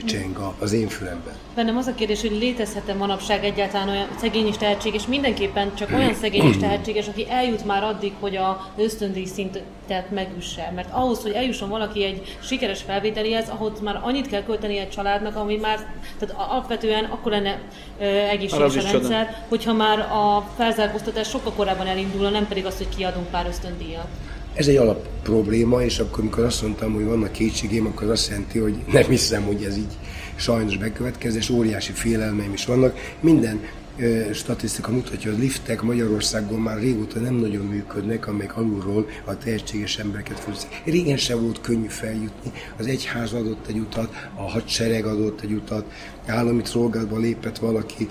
cseng 0.05 0.53
az 0.59 0.71
én 0.71 0.87
fülemben. 0.87 1.33
Bennem 1.55 1.77
az 1.77 1.87
a 1.87 1.93
kérdés, 1.93 2.21
hogy 2.21 2.31
létezhet-e 2.31 2.93
manapság 2.93 3.43
egyáltalán 3.43 3.89
olyan 3.89 4.07
szegény 4.19 4.47
és 4.47 4.57
tehetséges, 4.57 5.07
mindenképpen 5.07 5.75
csak 5.75 5.89
olyan 5.93 6.13
szegény 6.13 6.47
és 6.47 6.57
tehetséges, 6.57 7.07
aki 7.07 7.29
eljut 7.29 7.65
már 7.65 7.83
addig, 7.83 8.13
hogy 8.19 8.35
a 8.35 8.71
ösztöndíj 8.77 9.25
szintet 9.25 10.09
megüsse. 10.09 10.71
Mert 10.75 10.89
ahhoz, 10.91 11.21
hogy 11.21 11.31
eljusson 11.31 11.69
valaki 11.69 12.03
egy 12.03 12.37
sikeres 12.43 12.81
felvételihez, 12.81 13.49
ahhoz 13.49 13.79
már 13.79 13.99
annyit 14.03 14.27
kell 14.27 14.43
költeni 14.43 14.77
egy 14.77 14.89
családnak, 14.89 15.35
ami 15.35 15.55
már, 15.55 15.93
tehát 16.19 16.35
alapvetően 16.49 17.03
akkor 17.03 17.31
lenne 17.31 17.59
ö, 17.99 18.03
egészséges 18.03 18.75
a 18.75 18.91
rendszer, 18.91 19.45
hogyha 19.49 19.73
már 19.73 19.99
a 19.99 20.49
felzárkóztatás 20.57 21.29
sokkal 21.29 21.53
korábban 21.53 21.87
elindul, 21.87 22.29
nem 22.29 22.47
pedig 22.47 22.65
az, 22.65 22.77
hogy 22.77 22.89
kiadunk 22.95 23.27
pár 23.27 23.45
ösztöndíjat. 23.45 24.07
Ez 24.53 24.67
egy 24.67 24.75
alap 24.75 25.07
probléma, 25.23 25.83
és 25.83 25.99
akkor, 25.99 26.19
amikor 26.19 26.43
azt 26.43 26.61
mondtam, 26.61 26.93
hogy 26.93 27.05
vannak 27.05 27.31
kétségém, 27.31 27.85
akkor 27.85 28.03
az 28.03 28.09
azt 28.09 28.29
jelenti, 28.29 28.59
hogy 28.59 28.75
nem 28.91 29.03
hiszem, 29.03 29.43
hogy 29.43 29.63
ez 29.63 29.77
így 29.77 29.97
sajnos 30.35 30.77
bekövetkezés, 30.77 31.41
és 31.41 31.49
óriási 31.49 31.91
félelmeim 31.91 32.53
is 32.53 32.65
vannak. 32.65 33.15
Minden 33.19 33.61
ö, 33.97 34.33
statisztika 34.33 34.91
mutatja, 34.91 35.31
hogy 35.31 35.39
a 35.39 35.43
liftek 35.43 35.81
Magyarországon 35.81 36.59
már 36.59 36.79
régóta 36.79 37.19
nem 37.19 37.33
nagyon 37.33 37.65
működnek, 37.65 38.27
amelyek 38.27 38.57
alulról 38.57 39.07
a 39.25 39.37
tehetséges 39.37 39.97
embereket 39.97 40.39
fölszik. 40.39 40.81
Régen 40.85 41.17
sem 41.17 41.41
volt 41.41 41.61
könnyű 41.61 41.87
feljutni, 41.87 42.51
az 42.77 42.85
egyház 42.85 43.33
adott 43.33 43.67
egy 43.67 43.77
utat, 43.77 44.29
a 44.35 44.49
hadsereg 44.49 45.05
adott 45.05 45.41
egy 45.41 45.51
utat, 45.51 45.85
állami 46.25 46.61
szolgálatba 46.65 47.17
lépett 47.17 47.57
valaki, 47.57 48.07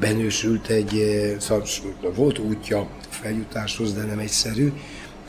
benősült 0.00 0.68
egy, 0.68 1.02
szóval 1.38 1.64
volt 2.14 2.38
útja 2.38 2.88
feljutáshoz, 3.08 3.94
de 3.94 4.04
nem 4.04 4.18
egyszerű 4.18 4.72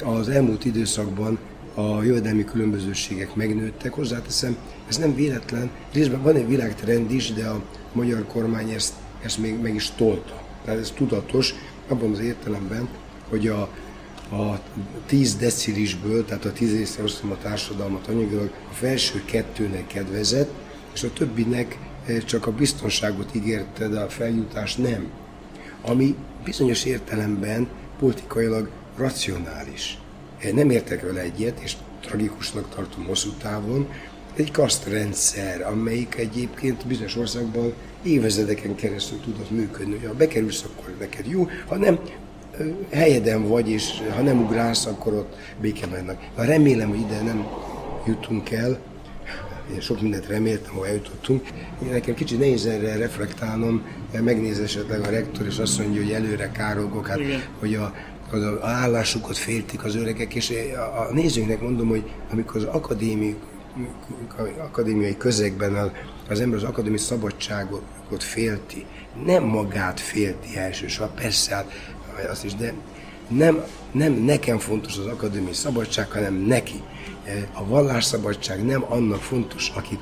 az 0.03 0.29
elmúlt 0.29 0.65
időszakban 0.65 1.39
a 1.73 2.03
jövedelmi 2.03 2.43
különbözőségek 2.43 3.35
megnőttek. 3.35 3.93
Hozzáteszem, 3.93 4.57
ez 4.87 4.97
nem 4.97 5.15
véletlen, 5.15 5.69
részben 5.93 6.21
van 6.21 6.35
egy 6.35 6.47
világtrend 6.47 7.11
is, 7.11 7.33
de 7.33 7.47
a 7.47 7.61
magyar 7.91 8.25
kormány 8.25 8.69
ezt, 8.69 8.93
ezt 9.23 9.37
még 9.37 9.59
meg 9.61 9.75
is 9.75 9.91
tolta. 9.95 10.41
Tehát 10.65 10.79
ez 10.79 10.91
tudatos, 10.95 11.53
abban 11.87 12.11
az 12.11 12.19
értelemben, 12.19 12.87
hogy 13.29 13.47
a, 13.47 13.61
a 14.31 14.59
10 15.05 15.35
decilisből, 15.35 16.25
tehát 16.25 16.45
a 16.45 16.51
10 16.51 16.71
részre 16.71 17.03
osztom 17.03 17.31
a 17.31 17.37
társadalmat 17.37 18.07
anyagilag, 18.07 18.51
a 18.71 18.73
felső 18.73 19.21
kettőnek 19.25 19.87
kedvezett, 19.87 20.51
és 20.93 21.03
a 21.03 21.13
többinek 21.13 21.77
eh, 22.05 22.21
csak 22.21 22.47
a 22.47 22.51
biztonságot 22.51 23.35
ígérte, 23.35 23.87
de 23.87 23.99
a 23.99 24.09
feljutás 24.09 24.75
nem. 24.75 25.11
Ami 25.81 26.15
bizonyos 26.43 26.85
értelemben 26.85 27.67
politikailag 27.99 28.69
racionális. 28.97 29.97
Nem 30.53 30.69
értek 30.69 31.01
vele 31.01 31.21
egyet, 31.21 31.59
és 31.59 31.75
tragikusnak 32.01 32.75
tartom 32.75 33.05
hosszú 33.05 33.29
távon, 33.29 33.87
egy 34.35 34.51
kasztrendszer, 34.51 35.61
amelyik 35.61 36.15
egyébként 36.15 36.87
bizonyos 36.87 37.15
országban 37.15 37.73
évezredeken 38.03 38.75
keresztül 38.75 39.19
tudott 39.19 39.51
működni. 39.51 40.05
Ha 40.05 40.13
bekerülsz, 40.13 40.63
akkor 40.63 40.95
neked 40.99 41.25
jó, 41.27 41.47
ha 41.67 41.75
nem, 41.75 41.99
helyeden 42.91 43.47
vagy, 43.47 43.69
és 43.69 44.01
ha 44.15 44.21
nem 44.21 44.41
ugrálsz, 44.41 44.85
akkor 44.85 45.13
ott 45.13 45.35
béke 45.61 45.87
mennek. 45.87 46.29
Na, 46.35 46.43
remélem, 46.43 46.89
hogy 46.89 46.99
ide 46.99 47.21
nem 47.21 47.47
jutunk 48.05 48.51
el, 48.51 48.79
én 49.73 49.79
sok 49.79 50.01
mindent 50.01 50.27
reméltem, 50.27 50.73
hogy 50.73 50.87
eljutottunk. 50.87 51.47
Nekem 51.91 52.13
kicsit 52.13 52.39
nehéz 52.39 52.65
erre 52.65 52.97
reflektálnom, 52.97 53.81
megnéz 54.23 54.59
esetleg 54.59 55.01
a 55.01 55.09
rektor, 55.09 55.45
és 55.45 55.57
azt 55.57 55.79
mondja, 55.79 56.01
hogy 56.01 56.11
előre 56.11 56.51
károgok, 56.51 57.07
hát, 57.07 57.19
hogy 57.59 57.75
a 57.75 57.93
az 58.33 58.61
állásukat 58.61 59.37
féltik 59.37 59.83
az 59.83 59.95
öregek, 59.95 60.35
és 60.35 60.53
a 61.09 61.13
nézőinknek 61.13 61.61
mondom, 61.61 61.87
hogy 61.87 62.11
amikor 62.31 62.55
az 62.55 62.63
akadémi, 62.63 63.35
akadémiai 64.57 65.17
közegben 65.17 65.91
az 66.29 66.39
ember 66.39 66.57
az 66.57 66.63
akadémiai 66.63 66.97
szabadságot 66.97 67.83
félti, 68.23 68.85
nem 69.25 69.43
magát 69.43 69.99
félti 69.99 70.57
elsősorban, 70.57 71.15
persze, 71.15 71.55
hát 71.55 71.71
azt 72.29 72.43
is, 72.43 72.55
de 72.55 72.73
nem, 73.27 73.63
nem 73.91 74.13
nekem 74.13 74.57
fontos 74.57 74.97
az 74.97 75.05
akadémiai 75.05 75.53
szabadság, 75.53 76.11
hanem 76.11 76.33
neki. 76.33 76.81
A 77.53 77.65
vallásszabadság 77.65 78.65
nem 78.65 78.85
annak 78.89 79.21
fontos, 79.21 79.71
akit 79.75 79.99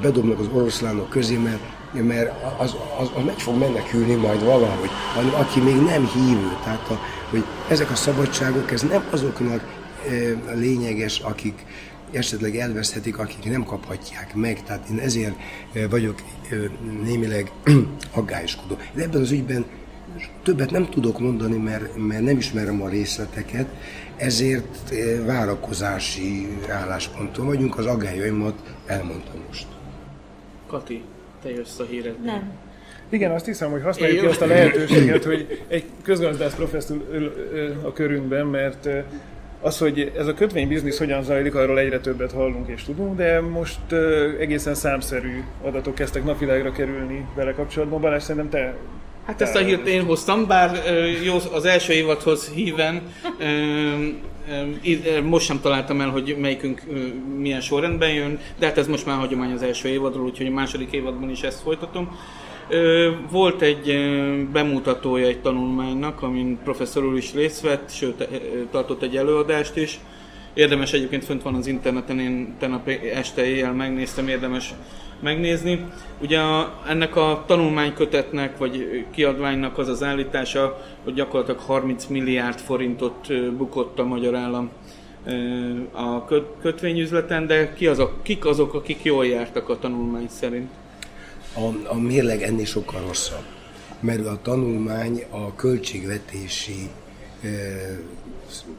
bedobnak 0.00 0.38
az 0.38 0.48
oroszlánok 0.52 1.08
közé, 1.08 1.36
mert, 1.36 1.60
mert 1.92 2.32
az, 2.58 2.74
az, 2.98 3.10
az 3.16 3.24
meg 3.24 3.38
fog 3.38 3.58
menekülni 3.58 4.14
majd 4.14 4.44
valahogy, 4.44 4.90
hanem 5.14 5.34
aki 5.34 5.60
még 5.60 5.76
nem 5.76 6.10
hívő. 6.14 6.56
Tehát 6.64 6.90
a, 6.90 6.98
ezek 7.68 7.90
a 7.90 7.94
szabadságok, 7.94 8.70
ez 8.70 8.82
nem 8.82 9.04
azoknak 9.10 9.62
lényeges, 10.54 11.18
akik 11.18 11.64
esetleg 12.12 12.56
elveszthetik, 12.56 13.18
akik 13.18 13.44
nem 13.44 13.64
kaphatják 13.64 14.34
meg. 14.34 14.62
Tehát 14.62 14.88
én 14.88 14.98
ezért 14.98 15.34
vagyok 15.90 16.22
némileg 17.02 17.50
aggályoskodó. 18.14 18.76
De 18.94 19.02
ebben 19.02 19.20
az 19.20 19.30
ügyben 19.30 19.64
többet 20.42 20.70
nem 20.70 20.88
tudok 20.88 21.18
mondani, 21.18 21.56
mert, 21.56 21.96
mert 21.96 22.22
nem 22.22 22.36
ismerem 22.36 22.82
a 22.82 22.88
részleteket, 22.88 23.66
ezért 24.16 24.94
várakozási 25.24 26.48
állásponton 26.68 27.46
vagyunk, 27.46 27.78
az 27.78 27.86
aggályaimat 27.86 28.74
elmondtam 28.86 29.40
most. 29.46 29.66
Kati, 30.66 31.02
te 31.42 31.50
jössz 31.50 31.78
a 31.78 31.84
híred. 31.84 32.24
Nem. 32.24 32.52
Igen, 33.14 33.30
azt 33.30 33.46
hiszem, 33.46 33.70
hogy 33.70 33.82
használjuk 33.82 34.20
ki 34.20 34.26
azt 34.26 34.40
a 34.40 34.46
lehetőséget, 34.46 35.24
hogy 35.24 35.62
egy 35.68 35.84
közgazdász 36.02 36.54
professzor 36.54 36.96
a 37.82 37.92
körünkben, 37.92 38.46
mert 38.46 38.88
az, 39.60 39.78
hogy 39.78 40.12
ez 40.18 40.26
a 40.26 40.34
kötvénybiznisz 40.34 40.98
hogyan 40.98 41.22
zajlik, 41.22 41.54
arról 41.54 41.78
egyre 41.78 42.00
többet 42.00 42.32
hallunk 42.32 42.68
és 42.68 42.82
tudunk, 42.82 43.16
de 43.16 43.40
most 43.40 43.92
egészen 44.40 44.74
számszerű 44.74 45.42
adatok 45.62 45.94
kezdtek 45.94 46.24
napvilágra 46.24 46.72
kerülni 46.72 47.26
vele 47.34 47.52
kapcsolatban. 47.52 48.00
Balázs, 48.00 48.22
szerintem 48.22 48.50
te 48.60 48.74
Hát 49.26 49.40
ezt 49.40 49.56
a 49.56 49.58
hírt 49.58 49.86
én 49.86 50.04
hoztam, 50.04 50.46
bár 50.46 50.78
jó, 51.24 51.34
az 51.52 51.64
első 51.64 51.92
évadhoz 51.92 52.48
híven 52.48 53.02
most 55.22 55.46
sem 55.46 55.60
találtam 55.60 56.00
el, 56.00 56.08
hogy 56.08 56.36
melyikünk 56.40 56.82
milyen 57.38 57.60
sorrendben 57.60 58.12
jön, 58.12 58.38
de 58.58 58.66
hát 58.66 58.78
ez 58.78 58.86
most 58.86 59.06
már 59.06 59.18
hagyomány 59.18 59.52
az 59.52 59.62
első 59.62 59.88
évadról, 59.88 60.24
úgyhogy 60.24 60.46
a 60.46 60.50
második 60.50 60.92
évadban 60.92 61.30
is 61.30 61.40
ezt 61.42 61.60
folytatom. 61.60 62.18
Volt 63.30 63.62
egy 63.62 63.98
bemutatója 64.52 65.26
egy 65.26 65.40
tanulmánynak, 65.40 66.22
amin 66.22 66.58
professzor 66.64 67.04
úr 67.04 67.16
is 67.16 67.34
részt 67.34 67.60
vett, 67.60 67.90
sőt 67.90 68.28
tartott 68.70 69.02
egy 69.02 69.16
előadást 69.16 69.76
is. 69.76 70.00
Érdemes 70.54 70.92
egyébként 70.92 71.24
fönt 71.24 71.42
van 71.42 71.54
az 71.54 71.66
interneten, 71.66 72.18
én 72.18 72.54
tegnap 72.58 72.88
este 72.88 73.44
éjjel 73.44 73.72
megnéztem, 73.72 74.28
érdemes 74.28 74.74
megnézni. 75.20 75.84
Ugye 76.20 76.38
a, 76.38 76.82
ennek 76.88 77.16
a 77.16 77.44
tanulmánykötetnek, 77.46 78.58
vagy 78.58 79.04
kiadványnak 79.10 79.78
az 79.78 79.88
az 79.88 80.02
állítása, 80.02 80.80
hogy 81.04 81.14
gyakorlatilag 81.14 81.60
30 81.60 82.06
milliárd 82.06 82.58
forintot 82.58 83.52
bukott 83.56 83.98
a 83.98 84.04
magyar 84.04 84.34
állam 84.34 84.70
a 85.92 86.24
kötvényüzleten, 86.62 87.46
de 87.46 87.72
ki 87.72 87.86
azok, 87.86 88.22
kik 88.22 88.44
azok, 88.44 88.74
akik 88.74 89.02
jól 89.02 89.26
jártak 89.26 89.68
a 89.68 89.78
tanulmány 89.78 90.28
szerint? 90.28 90.70
A, 91.54 91.88
a 91.88 91.94
mérleg 91.94 92.42
ennél 92.42 92.64
sokkal 92.64 93.00
rosszabb, 93.06 93.44
mert 94.00 94.26
a 94.26 94.40
tanulmány 94.42 95.24
a 95.30 95.54
költségvetési 95.54 96.88
e, 97.42 97.48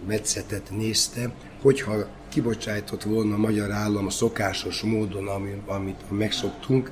metszetet 0.07 0.69
nézte, 0.71 1.33
hogyha 1.61 2.07
kibocsájtott 2.29 3.03
volna 3.03 3.33
a 3.33 3.37
magyar 3.37 3.71
állam 3.71 4.05
a 4.05 4.09
szokásos 4.09 4.81
módon, 4.81 5.27
amit 5.67 6.11
megszoktunk, 6.11 6.91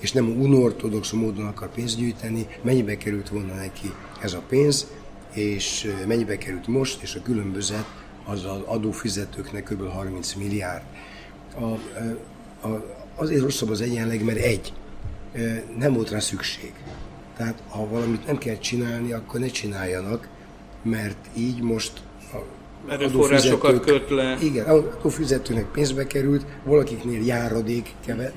és 0.00 0.12
nem 0.12 0.40
unortodox 0.40 1.10
módon 1.10 1.46
akar 1.46 1.70
pénzt 1.70 1.96
gyűjteni, 1.96 2.46
mennyibe 2.62 2.96
került 2.96 3.28
volna 3.28 3.54
neki 3.54 3.92
ez 4.22 4.32
a 4.32 4.42
pénz, 4.48 4.86
és 5.32 5.94
mennyibe 6.06 6.38
került 6.38 6.66
most, 6.66 7.02
és 7.02 7.14
a 7.14 7.22
különbözet 7.22 7.86
az 8.24 8.44
az 8.44 8.60
adófizetőknek 8.64 9.64
kb. 9.64 9.88
30 9.88 10.34
milliárd. 10.34 10.82
A, 11.54 11.64
a, 12.68 12.84
azért 13.14 13.42
rosszabb 13.42 13.70
az 13.70 13.80
egyenleg, 13.80 14.24
mert 14.24 14.38
egy, 14.38 14.72
nem 15.78 15.92
volt 15.92 16.10
rá 16.10 16.18
szükség. 16.18 16.72
Tehát 17.36 17.62
ha 17.68 17.88
valamit 17.88 18.26
nem 18.26 18.38
kell 18.38 18.58
csinálni, 18.58 19.12
akkor 19.12 19.40
ne 19.40 19.46
csináljanak, 19.46 20.28
mert 20.82 21.26
így 21.36 21.60
most 21.60 21.92
erőforrásokat 22.88 23.80
köt 23.80 24.10
le. 24.10 24.36
Igen, 24.42 24.64
adófizetőnek 24.64 25.64
pénzbe 25.64 26.06
került, 26.06 26.46
valakiknél 26.64 27.24
járadék 27.24 27.90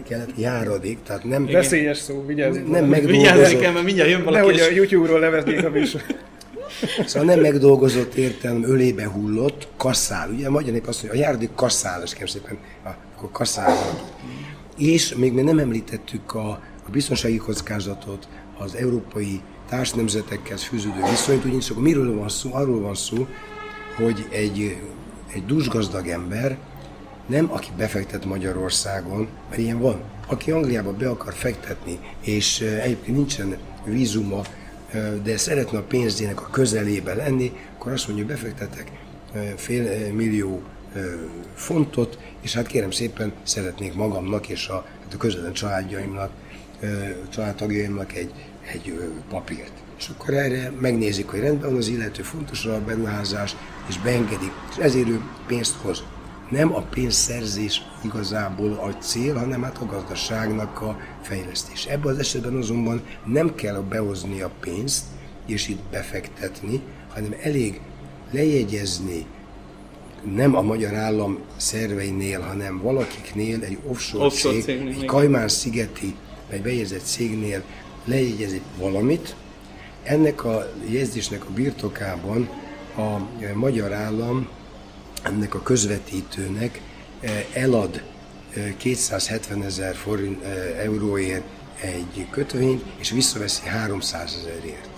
kellett, 0.08 0.38
járadék, 0.38 0.98
tehát 1.04 1.24
nem... 1.24 1.44
Igen. 1.44 1.54
Veszélyes 1.54 1.98
szó, 1.98 2.26
vigyázz. 2.26 2.58
Nem, 2.68 2.86
megdolgozott. 2.86 3.60
kell, 3.60 3.72
mert 3.72 3.86
mindjárt 3.86 4.10
jön 4.10 4.24
valaki. 4.24 4.46
Nehogy 4.46 4.60
a 4.60 4.76
YouTube-ról 4.76 5.20
leveznék 5.20 5.66
a 5.66 5.70
műsor. 5.70 6.02
Szóval 7.06 7.28
nem 7.28 7.40
megdolgozott 7.40 8.16
értelem, 8.16 8.64
ölébe 8.64 9.08
hullott, 9.08 9.68
kasszál. 9.78 10.30
Ugye 10.30 10.48
a 10.48 10.52
magyar 10.52 10.72
nép 10.72 10.88
azt 10.88 11.04
mondja, 11.04 11.20
a 11.20 11.24
járadék 11.24 11.54
kasszál, 11.56 12.02
és 12.04 12.14
kérem 12.14 12.28
szépen, 12.28 12.58
akkor 13.16 13.32
kasszál. 13.32 13.76
És 14.78 15.16
még 15.16 15.34
nem 15.34 15.60
említettük 15.60 16.34
a, 16.34 16.62
a 16.88 16.90
biztonsági 16.90 17.38
kockázatot, 17.38 18.28
az 18.58 18.76
európai 18.76 19.42
társnemzetekkel 19.70 20.58
fűződő 20.58 21.00
viszonyt, 21.10 21.46
ugyanis 21.46 21.70
akkor 21.70 21.84
miről 21.84 22.16
van 22.16 22.30
szó? 22.30 22.54
Arról 22.54 22.82
van 22.82 22.96
szó, 22.96 23.28
hogy 23.96 24.28
egy, 24.30 24.78
egy 25.34 25.46
dúsgazdag 25.46 26.08
ember, 26.08 26.58
nem 27.26 27.52
aki 27.52 27.70
befektet 27.78 28.26
Magyarországon, 28.26 29.28
mert 29.50 29.62
ilyen 29.62 29.80
van, 29.80 30.02
aki 30.28 30.52
Angliába 30.52 30.94
be 30.94 31.10
akar 31.10 31.34
fektetni, 31.34 32.00
és 32.22 32.62
egyébként 32.62 33.18
nincsen 33.18 33.58
vízuma, 33.86 34.42
de 35.24 35.38
szeretne 35.38 35.78
a 35.78 35.84
pénzének 35.84 36.42
a 36.42 36.48
közelébe 36.52 37.14
lenni, 37.14 37.52
akkor 37.78 37.92
azt 37.92 38.08
mondja, 38.08 38.26
hogy 38.26 38.36
befektetek 38.36 38.92
fél 39.56 40.14
millió 40.14 40.62
fontot, 41.54 42.18
és 42.42 42.54
hát 42.54 42.68
kérem 42.68 42.92
szépen 42.92 43.34
szeretnék 43.44 43.94
magamnak 43.94 44.50
és 44.50 44.68
a, 44.68 44.86
hát 45.04 45.14
a 45.14 45.18
közvetlen 45.18 45.54
családjaimnak, 45.54 46.32
családtagjaimnak 47.30 48.14
egy, 48.14 48.32
egy 48.72 49.12
papírt. 49.30 49.72
És 49.98 50.10
akkor 50.10 50.34
erre 50.34 50.72
megnézik, 50.80 51.28
hogy 51.28 51.40
rendben 51.40 51.70
van 51.70 51.78
az 51.78 51.88
illető, 51.88 52.22
fontos 52.24 52.66
a 52.66 52.82
beruházás, 52.86 53.56
és 53.88 54.00
beengedik, 54.00 54.52
és 54.70 54.78
ezért 54.78 55.08
ő 55.08 55.22
pénzt 55.48 55.76
hoz. 55.76 56.04
Nem 56.50 56.76
a 56.76 56.82
pénzszerzés 56.82 57.82
igazából 58.04 58.72
a 58.72 59.04
cél, 59.04 59.36
hanem 59.36 59.64
hát 59.64 59.78
a 59.78 59.86
gazdaságnak 59.86 60.82
a 60.82 60.98
fejlesztés. 61.22 61.86
Ebben 61.86 62.14
az 62.14 62.20
esetben 62.20 62.56
azonban 62.56 63.02
nem 63.26 63.56
kell 63.56 63.84
behozni 63.90 64.42
a 64.42 64.52
pénzt, 64.60 65.06
és 65.46 65.68
itt 65.68 65.82
befektetni, 65.92 66.82
hanem 67.14 67.36
elég 67.42 67.82
lejegyezni, 68.32 69.26
nem 70.36 70.56
a 70.56 70.62
magyar 70.62 70.94
állam 70.94 71.40
szerveinél, 71.58 72.40
hanem 72.40 72.82
valakiknél, 72.82 73.64
egy 73.64 73.78
offshore, 73.88 74.26
offshore 74.26 74.56
cég, 74.56 74.64
cégnél, 74.64 74.94
egy 75.00 75.06
Kajmán-szigeti, 75.06 76.16
egy 76.50 76.62
bejegyzett 76.62 77.06
cégnél 77.06 77.64
lejegyezik 78.06 78.62
valamit, 78.78 79.36
ennek 80.04 80.44
a 80.44 80.74
jegyzésnek 80.90 81.46
a 81.46 81.54
birtokában 81.54 82.50
a 82.96 83.18
magyar 83.54 83.94
állam 83.94 84.50
ennek 85.24 85.56
a 85.56 85.62
közvetítőnek 85.62 86.82
eh, 87.20 87.46
elad 87.54 88.04
270 88.78 89.60
eh, 89.60 89.66
ezer 89.66 89.96
forint 89.96 90.44
eh, 90.44 90.84
euróért 90.84 91.44
egy 91.82 92.28
kötvényt, 92.30 92.84
és 92.98 93.10
visszaveszi 93.10 93.68
300 93.68 94.38
ezerért. 94.40 94.90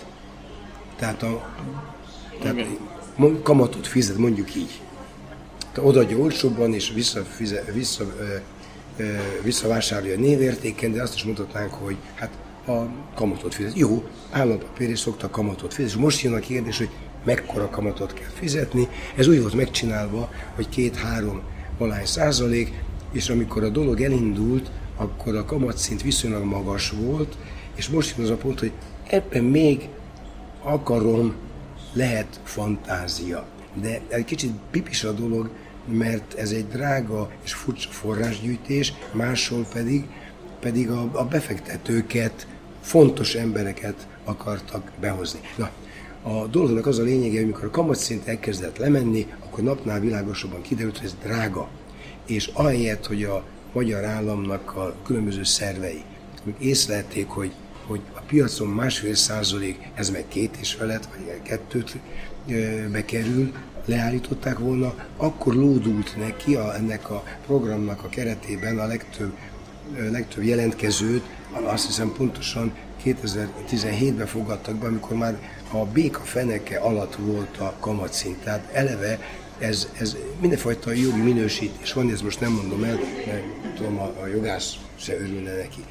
Tehát, 0.95 1.23
a, 1.23 1.55
tehát 2.41 2.65
kamatot 3.43 3.87
fizet, 3.87 4.17
mondjuk 4.17 4.55
így. 4.55 4.81
Odaadja 5.77 6.17
olcsóbban, 6.17 6.73
és 6.73 6.91
vissza, 6.91 7.25
vissza, 7.73 8.03
visszavásárolja 9.43 10.17
névértéken, 10.17 10.91
de 10.91 11.01
azt 11.01 11.15
is 11.15 11.23
mondhatnánk, 11.23 11.73
hogy 11.73 11.95
hát 12.15 12.29
a 12.67 12.87
kamatot 13.15 13.53
fizet. 13.53 13.77
Jó, 13.77 14.03
állampapír 14.31 14.89
és 14.89 14.99
szokta 14.99 15.29
kamatot 15.29 15.73
fizetni. 15.73 15.97
És 15.97 16.03
most 16.03 16.21
jön 16.21 16.33
a 16.33 16.39
kérdés, 16.39 16.77
hogy 16.77 16.89
mekkora 17.25 17.69
kamatot 17.69 18.13
kell 18.13 18.29
fizetni. 18.33 18.87
Ez 19.15 19.27
úgy 19.27 19.41
volt 19.41 19.53
megcsinálva, 19.53 20.29
hogy 20.55 20.69
két-három 20.69 21.41
valány 21.77 22.05
százalék, 22.05 22.73
és 23.11 23.29
amikor 23.29 23.63
a 23.63 23.69
dolog 23.69 24.01
elindult, 24.01 24.71
akkor 24.95 25.35
a 25.35 25.45
kamatszint 25.45 26.01
viszonylag 26.01 26.43
magas 26.43 26.89
volt, 26.89 27.37
és 27.75 27.87
most 27.89 28.17
jön 28.17 28.25
az 28.25 28.31
a 28.31 28.35
pont, 28.35 28.59
hogy 28.59 28.71
ebben 29.07 29.43
még 29.43 29.89
akarom, 30.63 31.35
lehet 31.93 32.39
fantázia. 32.43 33.45
De 33.81 34.01
egy 34.07 34.25
kicsit 34.25 34.51
pipis 34.71 35.03
a 35.03 35.11
dolog, 35.11 35.49
mert 35.91 36.33
ez 36.33 36.51
egy 36.51 36.67
drága 36.67 37.31
és 37.43 37.53
furcsa 37.53 37.89
forrásgyűjtés, 37.89 38.93
máshol 39.11 39.65
pedig, 39.73 40.03
pedig 40.59 40.89
a, 40.89 41.09
a 41.13 41.25
befektetőket, 41.25 42.47
fontos 42.81 43.35
embereket 43.35 44.07
akartak 44.23 44.91
behozni. 44.99 45.39
Na, 45.55 45.71
a 46.23 46.47
dolognak 46.47 46.85
az 46.85 46.99
a 46.99 47.03
lényege, 47.03 47.35
hogy 47.35 47.43
amikor 47.43 47.65
a 47.65 47.69
kamatszint 47.69 48.27
elkezdett 48.27 48.77
lemenni, 48.77 49.27
akkor 49.45 49.63
napnál 49.63 49.99
világosabban 49.99 50.61
kiderült, 50.61 50.97
hogy 50.97 51.05
ez 51.05 51.15
drága. 51.23 51.69
És 52.25 52.49
ahelyett, 52.53 53.05
hogy 53.05 53.23
a 53.23 53.43
magyar 53.73 54.03
államnak 54.03 54.75
a 54.75 54.95
különböző 55.05 55.43
szervei 55.43 56.03
észlelték, 56.59 57.27
hogy, 57.27 57.51
hogy 57.87 58.01
a 58.13 58.19
piacon 58.19 58.67
másfél 58.67 59.15
százalék, 59.15 59.89
ez 59.95 60.09
meg 60.09 60.25
két 60.27 60.57
és 60.59 60.73
felett, 60.73 61.05
vagy 61.05 61.41
kettőt 61.41 61.97
bekerül, 62.91 63.51
leállították 63.85 64.59
volna, 64.59 64.93
akkor 65.17 65.53
lódult 65.53 66.17
neki 66.17 66.55
a, 66.55 66.75
ennek 66.75 67.09
a 67.09 67.23
programnak 67.45 68.03
a 68.03 68.09
keretében 68.09 68.79
a 68.79 68.85
legtöbb, 68.85 69.33
legtöbb 70.11 70.43
jelentkezőt, 70.43 71.23
azt 71.63 71.85
hiszem 71.85 72.13
pontosan 72.13 72.73
2017-ben 73.05 74.27
fogadtak 74.27 74.75
be, 74.75 74.87
amikor 74.87 75.17
már 75.17 75.37
a 75.71 75.85
béka 75.85 76.19
feneke 76.19 76.77
alatt 76.77 77.15
volt 77.15 77.57
a 77.57 77.73
kamatszint. 77.79 78.37
Tehát 78.37 78.69
eleve 78.73 79.19
ez, 79.59 79.87
ez 79.99 80.15
mindenfajta 80.39 80.91
jogi 80.91 81.21
minősítés 81.21 81.93
van, 81.93 82.11
ezt 82.11 82.23
most 82.23 82.39
nem 82.39 82.51
mondom 82.51 82.83
el, 82.83 82.99
mert 83.25 83.75
tudom, 83.75 83.99
a, 83.99 84.13
a 84.21 84.27
jogász 84.27 84.73
se 84.95 85.19
örülne 85.19 85.55
neki. 85.55 85.83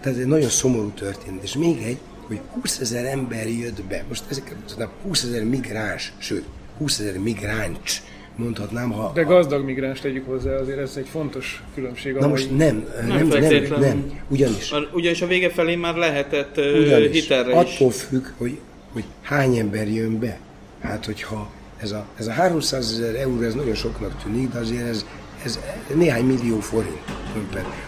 Tehát 0.00 0.16
ez 0.16 0.22
egy 0.22 0.28
nagyon 0.28 0.48
szomorú 0.48 0.90
történet. 0.90 1.42
És 1.42 1.56
még 1.56 1.82
egy, 1.82 1.98
hogy 2.30 2.40
20 2.50 2.78
ezer 2.80 3.04
ember 3.04 3.48
jött 3.48 3.82
be, 3.82 4.04
most 4.08 4.22
ezeket 4.28 4.56
20 5.02 5.22
ezer 5.22 5.44
migráns, 5.44 6.12
sőt, 6.18 6.44
20 6.78 6.98
ezer 6.98 7.18
migráns, 7.18 8.02
mondhatnám, 8.36 8.90
ha... 8.90 9.12
De 9.14 9.22
gazdag 9.22 9.64
migráns 9.64 10.00
tegyük 10.00 10.26
hozzá, 10.26 10.56
azért 10.56 10.78
ez 10.78 10.92
egy 10.96 11.08
fontos 11.08 11.62
különbség. 11.74 12.14
Na 12.14 12.26
most 12.26 12.56
nem, 12.56 12.86
nem, 13.06 13.26
nem, 13.26 13.40
nem, 13.40 13.80
nem, 13.80 14.20
ugyanis. 14.28 14.72
Ugyanis 14.92 15.22
a 15.22 15.26
vége 15.26 15.50
felé 15.50 15.74
már 15.74 15.94
lehetett 15.94 16.56
ugyanis, 16.56 17.10
hitelre 17.10 17.62
is. 17.62 17.74
attól 17.74 17.90
függ, 17.90 18.26
hogy, 18.36 18.58
hogy 18.92 19.04
hány 19.22 19.56
ember 19.56 19.88
jön 19.88 20.18
be. 20.18 20.38
Hát, 20.80 21.04
hogyha 21.04 21.50
ez 21.76 21.90
a, 21.90 22.06
ez 22.18 22.26
a 22.26 22.32
300 22.32 22.92
ezer 22.92 23.14
euró, 23.14 23.42
ez 23.42 23.54
nagyon 23.54 23.74
soknak 23.74 24.22
tűnik, 24.22 24.52
de 24.52 24.58
azért 24.58 24.88
ez, 24.88 25.04
ez 25.44 25.58
néhány 25.94 26.24
millió 26.24 26.60
forint. 26.60 27.00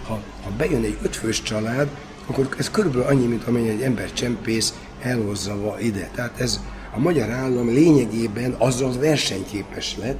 Ha, 0.07 0.21
ha 0.43 0.51
bejön 0.57 0.85
egy 0.85 0.97
ötfős 1.03 1.43
család, 1.43 1.89
akkor 2.27 2.49
ez 2.59 2.71
körülbelül 2.71 3.07
annyi, 3.07 3.27
mint 3.27 3.45
amennyi 3.45 3.69
egy 3.69 3.83
ember 3.83 4.13
csempész 4.13 4.75
elhozza 5.03 5.77
ide. 5.81 6.11
Tehát 6.15 6.41
ez, 6.41 6.61
a 6.95 6.99
magyar 6.99 7.31
állam 7.31 7.69
lényegében 7.69 8.55
azzal 8.59 8.93
versenyképes 8.99 9.97
lett, 10.01 10.19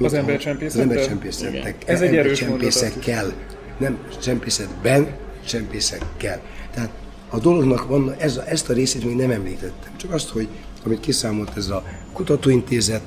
az 0.00 0.12
embercsempészettel? 0.12 0.88
Az 0.88 0.90
embercsempészettek. 0.90 1.82
Ez 1.86 2.00
egy 2.00 2.16
erős 2.16 2.44
kell. 3.00 3.32
Nem 3.78 3.98
csempészetben, 4.22 5.16
csempészekkel. 5.46 6.40
Tehát 6.74 6.90
a 7.30 7.38
dolognak 7.38 7.88
van, 7.88 8.14
ez, 8.18 8.40
ezt 8.46 8.70
a 8.70 8.72
részét 8.72 9.04
még 9.04 9.16
nem 9.16 9.30
említettem. 9.30 9.96
Csak 9.96 10.12
azt, 10.12 10.28
hogy 10.28 10.48
amit 10.84 11.00
kiszámolt 11.00 11.56
ez 11.56 11.68
a 11.68 11.84
kutatóintézet, 12.12 13.02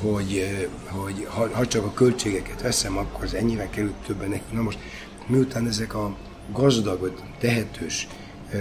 hogy, 0.00 0.46
hogy 0.86 1.26
ha, 1.28 1.48
ha 1.52 1.66
csak 1.66 1.84
a 1.84 1.92
költségeket 1.92 2.62
veszem, 2.62 2.98
akkor 2.98 3.24
az 3.24 3.34
ennyivel 3.34 3.70
került 3.70 3.94
többen 4.06 4.28
neki. 4.28 4.42
Na 4.52 4.62
most, 4.62 4.78
miután 5.26 5.66
ezek 5.66 5.94
a 5.94 6.16
gazdag, 6.52 7.12
tehetős 7.38 8.08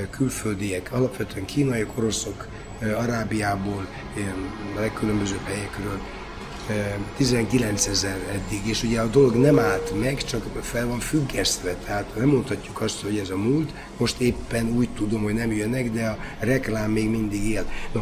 külföldiek, 0.09 0.93
alapvetően 0.93 1.45
kínaiak, 1.45 1.97
oroszok, 1.97 2.47
Arábiából, 2.81 3.87
legkülönbözőbb 4.75 5.43
helyekről, 5.43 5.99
19 7.17 7.87
ezer 7.87 8.17
eddig, 8.31 8.67
és 8.67 8.83
ugye 8.83 8.99
a 8.99 9.07
dolog 9.07 9.35
nem 9.35 9.59
állt 9.59 9.99
meg, 10.01 10.23
csak 10.23 10.63
fel 10.63 10.87
van 10.87 10.99
függesztve, 10.99 11.75
tehát 11.85 12.15
nem 12.15 12.27
mondhatjuk 12.27 12.81
azt, 12.81 13.01
hogy 13.01 13.17
ez 13.17 13.29
a 13.29 13.37
múlt, 13.37 13.73
most 13.97 14.19
éppen 14.19 14.69
úgy 14.69 14.89
tudom, 14.89 15.23
hogy 15.23 15.33
nem 15.33 15.51
jönnek, 15.51 15.91
de 15.91 16.07
a 16.07 16.17
reklám 16.39 16.91
még 16.91 17.09
mindig 17.09 17.49
él. 17.49 17.65
No, 17.93 18.01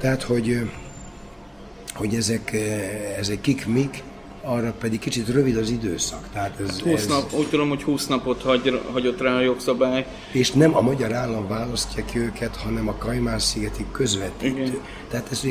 tehát, 0.00 0.22
hogy, 0.22 0.70
hogy 1.94 2.14
ezek, 2.14 2.52
ezek 3.18 3.40
kik-mik, 3.40 4.02
arra 4.48 4.72
pedig 4.72 4.98
kicsit 4.98 5.28
rövid 5.28 5.56
az 5.56 5.70
időszak. 5.70 6.28
Tehát 6.32 6.60
ez, 6.60 6.80
20 6.80 6.92
ez... 6.92 7.06
nap, 7.06 7.32
úgy 7.32 7.48
tudom, 7.48 7.68
hogy 7.68 7.82
20 7.82 8.06
napot 8.06 8.42
hagy, 8.42 8.80
hagyott 8.92 9.20
rá 9.20 9.36
a 9.36 9.40
jogszabály. 9.40 10.06
És 10.32 10.50
nem 10.50 10.76
a 10.76 10.80
magyar 10.80 11.12
állam 11.12 11.48
választja 11.48 12.04
ki 12.04 12.18
őket, 12.18 12.56
hanem 12.56 12.88
a 12.88 12.94
Kajmán-szigeti 12.94 13.84
közvetítő. 13.92 14.62
Igen. 14.62 14.80
Tehát 15.10 15.28
ez, 15.30 15.42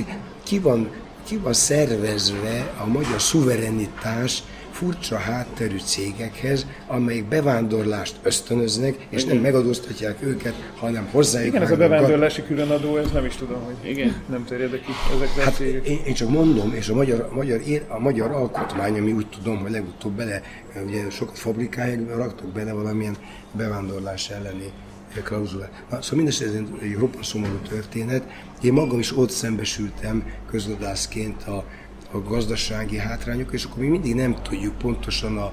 ki 0.43 0.59
van, 0.59 0.89
ki 1.27 1.37
van 1.37 1.53
szervezve 1.53 2.73
a 2.83 2.87
magyar 2.87 3.21
szuverenitás 3.21 4.43
furcsa 4.77 5.17
hátterű 5.17 5.77
cégekhez, 5.77 6.65
amelyek 6.87 7.25
bevándorlást 7.25 8.15
ösztönöznek, 8.23 9.07
és 9.09 9.23
Igen. 9.23 9.33
nem 9.33 9.43
megadóztatják 9.43 10.23
őket, 10.23 10.53
hanem 10.75 11.07
hozzájuk. 11.11 11.47
Igen, 11.47 11.61
ez 11.61 11.71
a 11.71 11.75
bevándorlási 11.75 12.43
különadó, 12.43 12.97
ez 12.97 13.11
nem 13.11 13.25
is 13.25 13.35
tudom, 13.35 13.63
hogy 13.63 13.89
Igen. 13.89 14.21
nem 14.29 14.45
terjed 14.45 14.71
ki 14.71 14.91
ezekre 15.15 15.43
hát 15.43 15.53
a 15.53 15.55
cégek. 15.55 15.87
Én, 15.87 15.99
én, 16.05 16.13
csak 16.13 16.29
mondom, 16.29 16.73
és 16.73 16.89
a 16.89 16.95
magyar, 16.95 17.27
a, 17.31 17.35
magyar, 17.35 17.61
a 17.87 17.99
magyar 17.99 18.31
alkotmány, 18.31 18.97
ami 18.97 19.11
úgy 19.11 19.27
tudom, 19.27 19.57
hogy 19.57 19.71
legutóbb 19.71 20.13
bele, 20.13 20.41
ugye 20.85 21.09
sokat 21.09 21.37
fabrikálják, 21.37 22.15
raktak 22.15 22.47
bele 22.47 22.73
valamilyen 22.73 23.17
bevándorlás 23.51 24.29
elleni 24.29 24.71
klauzulát. 25.23 25.85
Na, 25.89 26.01
szóval 26.01 26.17
mindesetre 26.17 26.53
ez 26.53 26.63
egy 26.81 26.93
roppan 26.93 27.23
szomorú 27.23 27.57
történet. 27.69 28.23
Én 28.61 28.73
magam 28.73 28.99
is 28.99 29.17
ott 29.17 29.29
szembesültem 29.29 30.23
közgazdászként 30.49 31.43
a, 31.43 31.65
a 32.17 32.29
gazdasági 32.29 32.97
hátrányok, 32.97 33.53
és 33.53 33.63
akkor 33.63 33.77
mi 33.77 33.87
mindig 33.87 34.15
nem 34.15 34.35
tudjuk 34.41 34.77
pontosan 34.77 35.37
a, 35.37 35.45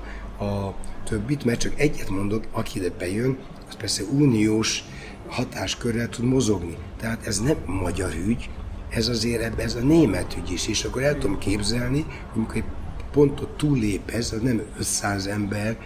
a 0.44 0.74
többit, 1.04 1.44
mert 1.44 1.60
csak 1.60 1.80
egyet 1.80 2.08
mondok, 2.08 2.44
aki 2.52 2.78
ide 2.78 2.90
bejön, 2.98 3.38
az 3.68 3.76
persze 3.76 4.02
uniós 4.02 4.84
hatáskörrel 5.28 6.08
tud 6.08 6.24
mozogni. 6.24 6.76
Tehát 6.98 7.26
ez 7.26 7.40
nem 7.40 7.56
magyar 7.66 8.12
ügy, 8.26 8.50
ez 8.88 9.08
azért 9.08 9.60
ez 9.60 9.74
a 9.74 9.80
német 9.80 10.36
ügy 10.36 10.52
is, 10.52 10.68
és 10.68 10.84
akkor 10.84 11.02
el 11.02 11.18
tudom 11.18 11.38
képzelni, 11.38 12.00
hogy 12.02 12.12
amikor 12.34 12.56
egy 12.56 12.64
pontot 13.12 13.56
túllép 13.56 14.10
ez, 14.10 14.32
az 14.32 14.40
nem 14.40 14.62
500 14.78 15.26
ember 15.26 15.76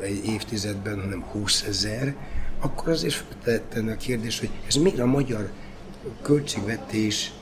egy 0.00 0.24
évtizedben, 0.26 1.00
hanem 1.00 1.22
20 1.22 1.62
ezer, 1.62 2.14
akkor 2.60 2.88
azért 2.88 3.24
feltettene 3.42 3.92
a 3.92 3.96
kérdés, 3.96 4.38
hogy 4.38 4.50
ez 4.66 4.74
miért 4.74 4.98
a 4.98 5.06
magyar 5.06 5.50
költségvetés, 6.22 7.32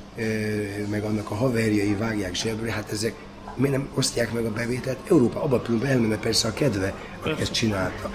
meg 0.90 1.02
annak 1.02 1.30
a 1.30 1.34
haverjai 1.34 1.94
vágják 1.94 2.34
zsebre, 2.34 2.72
hát 2.72 2.92
ezek 2.92 3.14
miért 3.54 3.76
nem 3.76 3.88
osztják 3.94 4.32
meg 4.32 4.44
a 4.44 4.52
bevételt? 4.52 4.98
Európa 5.10 5.42
abban 5.42 5.58
a 5.58 5.62
pillanatban 5.62 5.92
elmenne 5.92 6.18
persze 6.18 6.48
a 6.48 6.52
kedve, 6.52 6.94
aki 7.22 7.40
ezt 7.40 7.52
csinálta. 7.52 8.10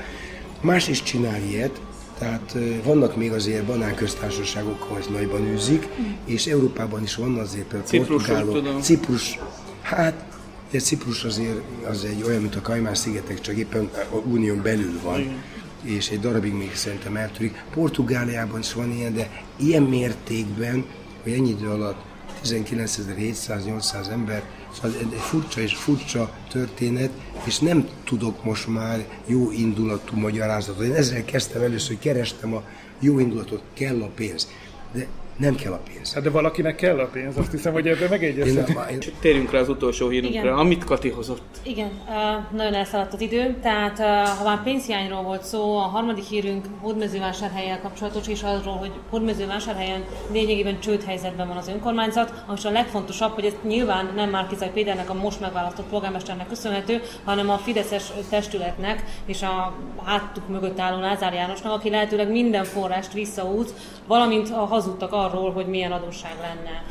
Más 0.62 0.88
is 0.88 1.04
csinál 1.04 1.42
ilyet, 1.42 1.82
tehát 2.18 2.58
vannak 2.84 3.16
még 3.16 3.32
azért 3.32 3.66
banánköztársaságok, 3.66 4.82
ahol 4.82 4.98
ezt 4.98 5.10
nagyban 5.10 5.48
űzik, 5.48 5.88
és 6.26 6.46
Európában 6.46 7.04
is 7.04 7.16
van 7.16 7.38
azért 7.38 7.66
például 7.66 8.06
Portugálok. 8.06 8.82
Ciprus, 8.82 9.40
hát 9.82 10.26
de 10.72 10.80
Ciprus 10.80 11.24
azért 11.24 11.62
az 11.90 12.06
egy 12.06 12.24
olyan, 12.28 12.42
mint 12.42 12.56
a 12.56 12.62
Kajmán-szigetek, 12.62 13.42
csak 13.42 13.56
éppen 13.56 13.90
a 14.12 14.16
unión 14.16 14.62
belül 14.62 15.00
van. 15.04 15.20
Igen 15.20 15.44
és 15.84 16.10
egy 16.10 16.20
darabig 16.20 16.54
még 16.54 16.76
szerintem 16.76 17.16
eltörik. 17.16 17.64
Portugáliában 17.74 18.60
is 18.60 18.74
van 18.74 18.92
ilyen, 18.92 19.14
de 19.14 19.30
ilyen 19.58 19.84
mértékben, 19.84 20.86
hogy 21.24 21.32
ennyi 21.32 21.50
idő 21.50 21.70
alatt 21.70 22.02
19.700-800 22.44 24.10
ember, 24.10 24.44
szóval 24.74 25.00
egy 25.00 25.20
furcsa 25.20 25.62
és 25.62 25.74
furcsa 25.74 26.34
történet, 26.50 27.10
és 27.46 27.60
nem 27.60 27.88
tudok 28.04 28.44
most 28.44 28.68
már 28.68 29.08
jó 29.26 29.52
indulatú 29.52 30.18
magyarázatot. 30.18 30.84
Én 30.84 30.94
ezzel 30.94 31.26
kezdtem 31.26 31.62
először, 31.62 31.88
hogy 31.88 32.00
kerestem 32.00 32.54
a 32.54 32.64
jó 33.00 33.20
indulatot, 33.20 33.62
kell 33.74 34.02
a 34.02 34.10
pénz. 34.16 34.48
De 34.94 35.08
nem 35.38 35.56
kell 35.56 35.72
a 35.72 35.80
pénz. 35.94 36.14
Hát 36.14 36.24
de 36.24 36.30
valakinek 36.30 36.76
kell 36.76 37.00
a 37.00 37.06
pénz, 37.06 37.38
azt 37.38 37.52
hiszem, 37.52 37.74
hogy 37.74 37.88
ebben 37.88 38.10
megegyezhetünk. 38.10 38.80
Én... 38.92 39.00
Térjünk 39.20 39.52
rá 39.52 39.60
az 39.60 39.70
utolsó 39.70 40.10
hírunkra, 40.10 40.40
Igen. 40.42 40.54
amit 40.54 40.84
Kati 40.84 41.10
hozott. 41.10 41.58
Igen, 41.64 41.90
uh, 42.08 42.58
nagyon 42.58 42.74
elszaladt 42.74 43.14
az 43.14 43.22
idő, 43.22 43.56
tehát 43.62 44.00
uh, 44.00 44.38
ha 44.38 44.44
már 44.44 44.64
pénzhiányról 44.64 45.22
volt 45.22 45.44
szó, 45.44 45.78
a 45.78 45.82
harmadik 45.82 46.24
hírünk 46.24 46.66
hódmezővásárhelyel 46.82 47.82
kapcsolatos, 47.82 48.28
és 48.28 48.44
arról, 48.44 48.76
hogy 48.76 48.92
hódmezővásárhelyen 49.10 50.04
lényegében 50.32 50.80
csődhelyzetben 50.80 51.48
van 51.48 51.58
az 51.58 51.68
önkormányzat, 51.68 52.44
és 52.56 52.66
a 52.66 52.72
legfontosabb, 52.72 53.34
hogy 53.34 53.46
ez 53.46 53.54
nyilván 53.64 54.12
nem 54.16 54.30
Márkizaj 54.30 54.72
Péternek, 54.74 55.10
a 55.10 55.14
most 55.14 55.40
megválasztott 55.40 55.90
polgármesternek 55.90 56.48
köszönhető, 56.48 57.02
hanem 57.24 57.50
a 57.50 57.58
Fideszes 57.58 58.12
testületnek 58.30 59.04
és 59.26 59.42
a 59.42 59.74
hátuk 60.04 60.48
mögött 60.48 60.80
álló 60.80 61.00
Lázár 61.00 61.34
Jánosnak, 61.34 61.74
aki 61.74 61.90
lehetőleg 61.90 62.32
minden 62.32 62.64
forrást 62.64 63.14
visszaút, 63.14 63.74
valamint 64.08 64.50
a 64.50 64.66
hazudtak 64.66 65.14
arról, 65.24 65.52
hogy 65.52 65.66
milyen 65.66 65.92
adósság 65.92 66.32
lenne 66.42 66.84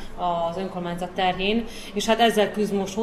az 0.50 0.56
önkormányzat 0.56 1.10
terhén, 1.10 1.64
és 1.94 2.06
hát 2.06 2.20
ezzel 2.20 2.52
küzd 2.52 2.74
most 2.74 2.94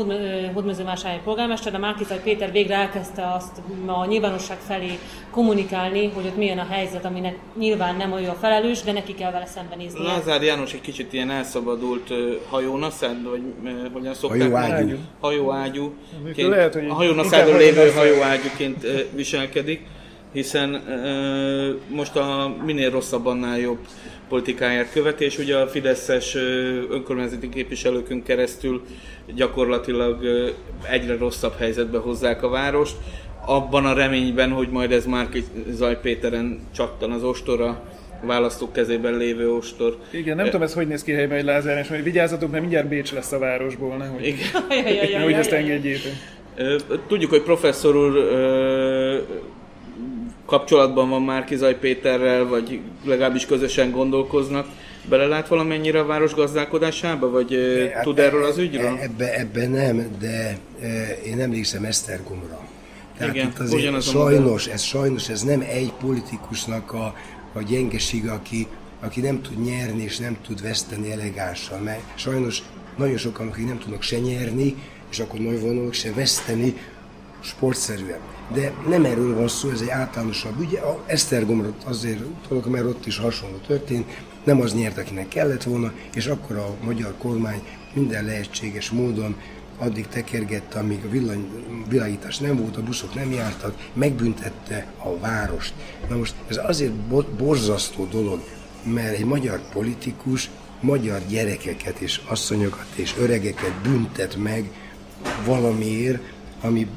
Hódmezővásárhelyi 0.53 1.21
polgármester, 1.23 1.71
de 1.71 1.77
Márkizaj 1.77 2.21
Péter 2.23 2.51
végre 2.51 2.75
elkezdte 2.75 3.33
azt 3.33 3.61
a 3.85 4.05
nyilvánosság 4.05 4.57
felé 4.57 4.99
kommunikálni, 5.31 6.11
hogy 6.13 6.25
ott 6.25 6.37
milyen 6.37 6.59
a 6.59 6.67
helyzet, 6.69 7.05
aminek 7.05 7.37
nyilván 7.57 7.95
nem 7.95 8.11
olyan 8.11 8.35
felelős, 8.35 8.81
de 8.81 8.91
neki 8.91 9.13
kell 9.13 9.31
vele 9.31 9.45
szembenézni. 9.45 10.03
Lázár 10.03 10.41
János 10.41 10.73
egy 10.73 10.81
kicsit 10.81 11.13
ilyen 11.13 11.31
elszabadult 11.31 12.13
hajónaszed, 12.49 13.29
vagy 13.29 13.41
hogyan 13.93 14.13
szokták? 14.13 14.41
Hajóágyú. 14.41 14.97
Hajóágyú. 15.19 15.93
Lehet, 16.35 16.73
hogy 16.73 16.87
a 16.89 16.93
hajónaszádon 16.93 17.57
lévő 17.57 17.91
hajóágyúként 17.91 18.87
viselkedik 19.15 19.85
hiszen 20.31 20.83
most 21.87 22.15
a 22.15 22.55
minél 22.65 22.89
rosszabb, 22.89 23.25
annál 23.25 23.59
jobb 23.59 23.79
politikáját 24.29 24.91
követi, 24.91 25.25
és 25.25 25.37
ugye 25.37 25.57
a 25.57 25.67
Fideszes 25.67 26.35
önkormányzati 26.89 27.49
képviselőkön 27.49 28.23
keresztül 28.23 28.81
gyakorlatilag 29.35 30.25
egyre 30.89 31.17
rosszabb 31.17 31.57
helyzetbe 31.57 31.97
hozzák 31.97 32.43
a 32.43 32.49
várost, 32.49 32.95
abban 33.45 33.85
a 33.85 33.93
reményben, 33.93 34.51
hogy 34.51 34.69
majd 34.69 34.91
ez 34.91 35.05
már 35.05 35.27
Zaj 35.69 35.99
Péteren 36.01 36.59
csattan 36.75 37.11
az 37.11 37.23
ostora, 37.23 37.83
választók 38.21 38.73
kezében 38.73 39.17
lévő 39.17 39.51
ostor. 39.53 39.97
Igen, 40.11 40.35
nem 40.35 40.45
e... 40.45 40.49
tudom 40.49 40.65
ez 40.65 40.73
hogy 40.73 40.87
néz 40.87 41.03
ki 41.03 41.11
helyben 41.11 41.37
egy 41.37 41.43
Lázár, 41.43 41.77
és 41.77 41.87
hogy 41.87 42.03
vigyázzatok, 42.03 42.49
mert 42.49 42.61
mindjárt 42.61 42.87
Bécs 42.87 43.13
lesz 43.13 43.31
a 43.31 43.39
városból, 43.39 43.97
nehogy, 43.97 44.25
Igen. 44.25 44.41
nehogy 45.11 45.33
ezt 45.33 45.51
engedjétek. 45.51 46.11
Tudjuk, 47.07 47.29
hogy 47.29 47.41
professzor 47.41 47.95
úr 47.95 48.17
kapcsolatban 50.49 51.09
van 51.09 51.21
már 51.21 51.43
Kizaj 51.43 51.75
Péterrel, 51.75 52.45
vagy 52.45 52.79
legalábbis 53.05 53.45
közösen 53.45 53.91
gondolkoznak. 53.91 54.67
Belelát 55.09 55.47
valamennyire 55.47 55.99
a 55.99 56.05
város 56.05 56.33
gazdálkodásába, 56.33 57.29
vagy 57.29 57.47
de, 57.47 57.99
tud 58.03 58.19
erről 58.19 58.43
az 58.45 58.57
ügyről? 58.57 58.97
Ebbe, 59.01 59.33
ebbe 59.39 59.67
nem, 59.67 60.07
de 60.19 60.57
e, 60.81 61.17
én 61.25 61.39
emlékszem 61.39 61.83
Esztergomra. 61.83 62.59
Tehát 63.17 63.35
Igen, 63.35 63.47
itt 63.47 63.59
azért 63.59 64.01
sajnos, 64.01 64.67
ez 64.67 64.81
sajnos 64.81 65.29
ez 65.29 65.43
nem 65.43 65.62
egy 65.69 65.91
politikusnak 66.01 66.93
a, 66.93 67.15
a 67.53 67.62
gyengesége, 67.67 68.31
aki, 68.31 68.67
aki 68.99 69.21
nem 69.21 69.41
tud 69.41 69.63
nyerni 69.63 70.03
és 70.03 70.17
nem 70.17 70.38
tud 70.47 70.62
veszteni 70.62 71.12
elegánsan, 71.12 71.81
mert 71.81 72.01
sajnos 72.15 72.62
nagyon 72.97 73.17
sokan, 73.17 73.47
akik 73.47 73.65
nem 73.65 73.79
tudnak 73.79 74.01
se 74.01 74.19
nyerni, 74.19 74.75
és 75.12 75.19
akkor 75.19 75.39
nagy 75.39 75.62
vonalak 75.62 75.93
se 75.93 76.13
veszteni 76.13 76.75
sportszerűen. 77.41 78.19
De 78.54 78.73
nem 78.88 79.06
erről 79.06 79.36
van 79.36 79.47
szó, 79.47 79.69
ez 79.69 79.82
egy 79.82 79.89
általánosabb 79.89 80.60
ügy. 80.60 80.73
A 80.75 81.04
Esztergomra 81.06 81.73
azért 81.86 82.19
utalok, 82.19 82.69
mert 82.69 82.86
ott 82.86 83.06
is 83.06 83.17
hasonló 83.17 83.58
történt, 83.67 84.06
nem 84.43 84.62
az 84.62 84.73
nyert, 84.73 84.97
akinek 84.97 85.28
kellett 85.28 85.63
volna, 85.63 85.91
és 86.13 86.25
akkor 86.25 86.56
a 86.56 86.75
magyar 86.84 87.13
kormány 87.17 87.62
minden 87.93 88.25
lehetséges 88.25 88.89
módon 88.89 89.36
addig 89.78 90.08
tekergette, 90.08 90.80
amíg 90.80 90.99
a 91.06 91.10
villany, 91.10 91.47
világítás 91.89 92.38
nem 92.38 92.58
volt, 92.58 92.78
a 92.78 92.84
buszok 92.84 93.13
nem 93.13 93.32
jártak, 93.32 93.89
megbüntette 93.93 94.88
a 94.97 95.17
várost. 95.17 95.73
Na 96.10 96.17
most 96.17 96.34
ez 96.47 96.60
azért 96.63 96.93
borzasztó 97.38 98.06
dolog, 98.06 98.43
mert 98.84 99.17
egy 99.17 99.25
magyar 99.25 99.62
politikus 99.73 100.49
magyar 100.82 101.21
gyerekeket 101.28 101.99
és 101.99 102.21
asszonyokat 102.28 102.88
és 102.95 103.15
öregeket 103.19 103.73
büntet 103.84 104.36
meg 104.36 104.71
valamiért, 105.45 106.21
ami 106.62 106.88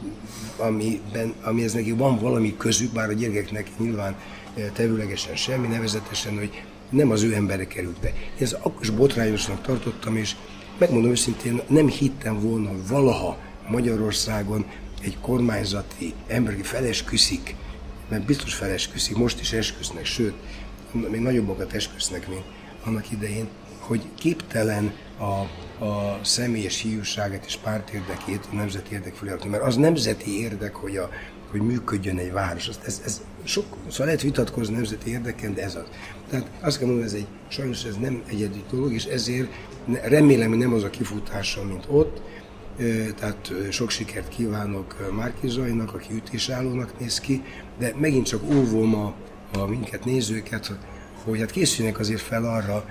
amiben, 0.57 1.35
amihez 1.43 1.73
neki 1.73 1.93
van 1.93 2.19
valami 2.19 2.57
közük, 2.57 2.93
bár 2.93 3.09
a 3.09 3.13
gyerekeknek 3.13 3.71
nyilván 3.79 4.17
eh, 4.55 4.65
területesen 4.73 5.37
semmi, 5.37 5.67
nevezetesen, 5.67 6.39
hogy 6.39 6.63
nem 6.91 7.11
az 7.11 7.23
ő 7.23 7.35
embere 7.35 7.67
került 7.67 8.01
be. 8.01 8.09
Én 8.09 8.33
ezt 8.39 8.53
akkor 8.53 8.83
is 8.83 8.91
botrányosnak 8.91 9.63
tartottam, 9.63 10.17
és 10.17 10.37
megmondom 10.79 11.11
őszintén, 11.11 11.61
nem 11.69 11.89
hittem 11.89 12.41
volna, 12.41 12.71
valaha 12.89 13.39
Magyarországon 13.69 14.65
egy 15.03 15.19
kormányzati 15.21 16.15
ember, 16.27 16.53
aki 16.53 16.63
felesküszik, 16.63 17.55
mert 18.09 18.25
biztos 18.25 18.55
felesküszik, 18.55 19.17
most 19.17 19.41
is 19.41 19.53
esküsznek, 19.53 20.05
sőt, 20.05 20.35
még 20.93 21.21
nagyobbakat 21.21 21.73
esküsznek, 21.73 22.29
mint 22.29 22.45
annak 22.85 23.11
idején, 23.11 23.49
hogy 23.79 24.03
képtelen 24.15 24.93
a 25.19 25.43
a 25.83 26.21
személyes 26.23 26.81
hívőságát 26.81 27.45
és 27.47 27.57
pártérdekét 27.57 28.49
a 28.53 28.55
nemzeti 28.55 28.95
érdek 28.95 29.15
fölé 29.15 29.33
mert 29.49 29.63
az 29.63 29.77
nemzeti 29.77 30.41
érdek, 30.41 30.75
hogy, 30.75 30.97
a, 30.97 31.11
hogy 31.51 31.61
működjön 31.61 32.19
egy 32.19 32.33
város. 32.33 32.69
Ez, 32.69 32.79
ez, 32.85 33.03
ez 33.05 33.21
sok, 33.45 33.65
szóval 33.89 34.07
lehet 34.07 34.23
vitatkozni 34.23 34.75
nemzeti 34.75 35.11
érdeken, 35.11 35.55
de 35.55 35.63
ez 35.63 35.75
az. 35.75 35.85
Tehát 36.31 36.47
azt 36.61 36.79
kell 36.79 36.87
mondani, 36.87 37.09
ez 37.09 37.15
egy, 37.15 37.27
sajnos 37.49 37.85
ez 37.85 37.97
nem 37.97 38.23
egyedi 38.27 38.63
dolog, 38.71 38.93
és 38.93 39.05
ezért 39.05 39.49
remélem, 40.03 40.49
hogy 40.49 40.59
nem 40.59 40.73
az 40.73 40.83
a 40.83 40.91
kifutása, 40.91 41.65
mint 41.65 41.85
ott, 41.89 42.23
tehát 43.17 43.53
sok 43.71 43.91
sikert 43.91 44.29
kívánok 44.29 45.11
Márki 45.17 45.49
Zajnak, 45.49 45.95
aki 45.95 46.15
ütésállónak 46.15 46.99
néz 46.99 47.21
ki, 47.21 47.43
de 47.79 47.95
megint 47.97 48.27
csak 48.27 48.43
óvom 48.55 48.95
a, 48.95 49.15
a 49.59 49.67
minket 49.67 50.05
nézőket, 50.05 50.73
hogy 51.25 51.39
hát 51.39 51.51
készüljenek 51.51 51.99
azért 51.99 52.21
fel 52.21 52.45
arra, 52.45 52.85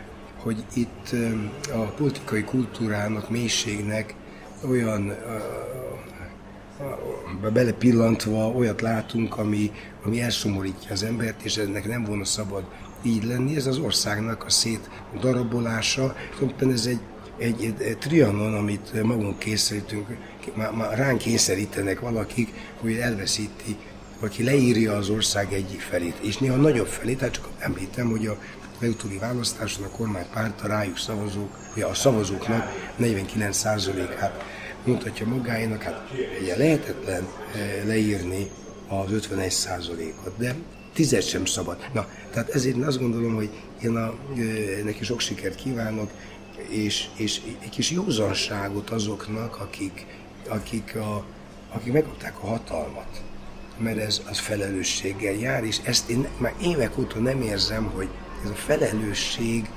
hogy 0.44 0.64
itt 0.74 1.16
a 1.74 1.78
politikai 1.78 2.44
kultúrának, 2.44 3.30
mélységnek 3.30 4.16
olyan 4.70 5.14
belepillantva 7.54 8.48
olyat 8.48 8.82
látunk, 8.82 9.38
ami, 9.38 9.72
ami 10.04 10.22
elszomorítja 10.22 10.92
az 10.92 11.04
embert, 11.04 11.42
és 11.42 11.58
ennek 11.58 11.88
nem 11.88 12.04
volna 12.04 12.26
szabad 12.26 12.64
így 13.04 13.24
lenni. 13.24 13.56
Ez 13.56 13.66
az 13.66 13.78
országnak 13.78 14.46
a 14.46 14.50
szét 14.50 14.90
darabolása, 15.20 16.16
ez 16.72 16.86
egy, 16.86 17.00
egy, 17.38 17.64
egy, 17.64 17.82
egy 17.82 17.98
trianon, 17.98 18.54
amit 18.54 19.04
magunk 19.04 19.40
kényszerítünk, 19.40 20.18
már, 20.56 20.72
már 20.72 20.98
ránk 20.98 21.18
kényszerítenek 21.18 22.00
valakik, 22.00 22.54
hogy 22.80 22.96
elveszíti, 22.96 23.76
aki 24.20 24.44
leírja 24.44 24.94
az 24.94 25.10
ország 25.10 25.54
egyik 25.54 25.80
felét, 25.80 26.18
és 26.22 26.38
néha 26.38 26.56
nagyobb 26.56 26.88
felét, 26.88 27.18
tehát 27.18 27.34
csak 27.34 27.50
említem, 27.58 28.10
hogy 28.10 28.28
a 28.28 28.38
legutóbbi 28.82 29.18
választáson 29.18 29.84
a 29.84 29.90
kormány 29.90 30.26
párta 30.34 30.68
rájuk 30.68 30.98
szavazók, 30.98 31.58
vagy 31.74 31.84
a 31.84 31.94
szavazóknak 31.94 32.94
49%-át 33.00 34.44
mutatja 34.86 35.28
magáénak, 35.28 35.82
hát 35.82 36.10
ugye 36.42 36.58
lehetetlen 36.58 37.28
eh, 37.56 37.84
leírni 37.86 38.50
az 38.88 39.10
51%-ot, 39.12 40.38
de 40.38 40.56
Tizet 40.94 41.28
sem 41.28 41.46
szabad. 41.46 41.78
Na, 41.94 42.08
tehát 42.32 42.50
ezért 42.50 42.76
én 42.76 42.84
azt 42.84 43.00
gondolom, 43.00 43.36
hogy 43.36 43.50
én 43.82 43.96
a, 43.96 44.14
neki 44.84 45.04
sok 45.04 45.20
sikert 45.20 45.56
kívánok, 45.56 46.12
és, 46.68 47.08
és 47.16 47.42
egy 47.60 47.70
kis 47.70 47.92
józanságot 47.92 48.90
azoknak, 48.90 49.60
akik, 49.60 50.06
akik, 50.48 50.96
a, 50.96 51.26
akik 51.70 51.94
megkapták 51.94 52.44
a 52.44 52.46
hatalmat. 52.46 53.22
Mert 53.78 53.98
ez 53.98 54.22
az 54.30 54.40
felelősséggel 54.40 55.34
jár, 55.34 55.64
és 55.64 55.80
ezt 55.84 56.10
én 56.10 56.28
már 56.38 56.54
évek 56.62 56.98
óta 56.98 57.20
nem 57.20 57.42
érzem, 57.42 57.84
hogy 57.84 58.10
ez 58.44 58.50
a 58.50 58.54
felelősség, 58.54 59.70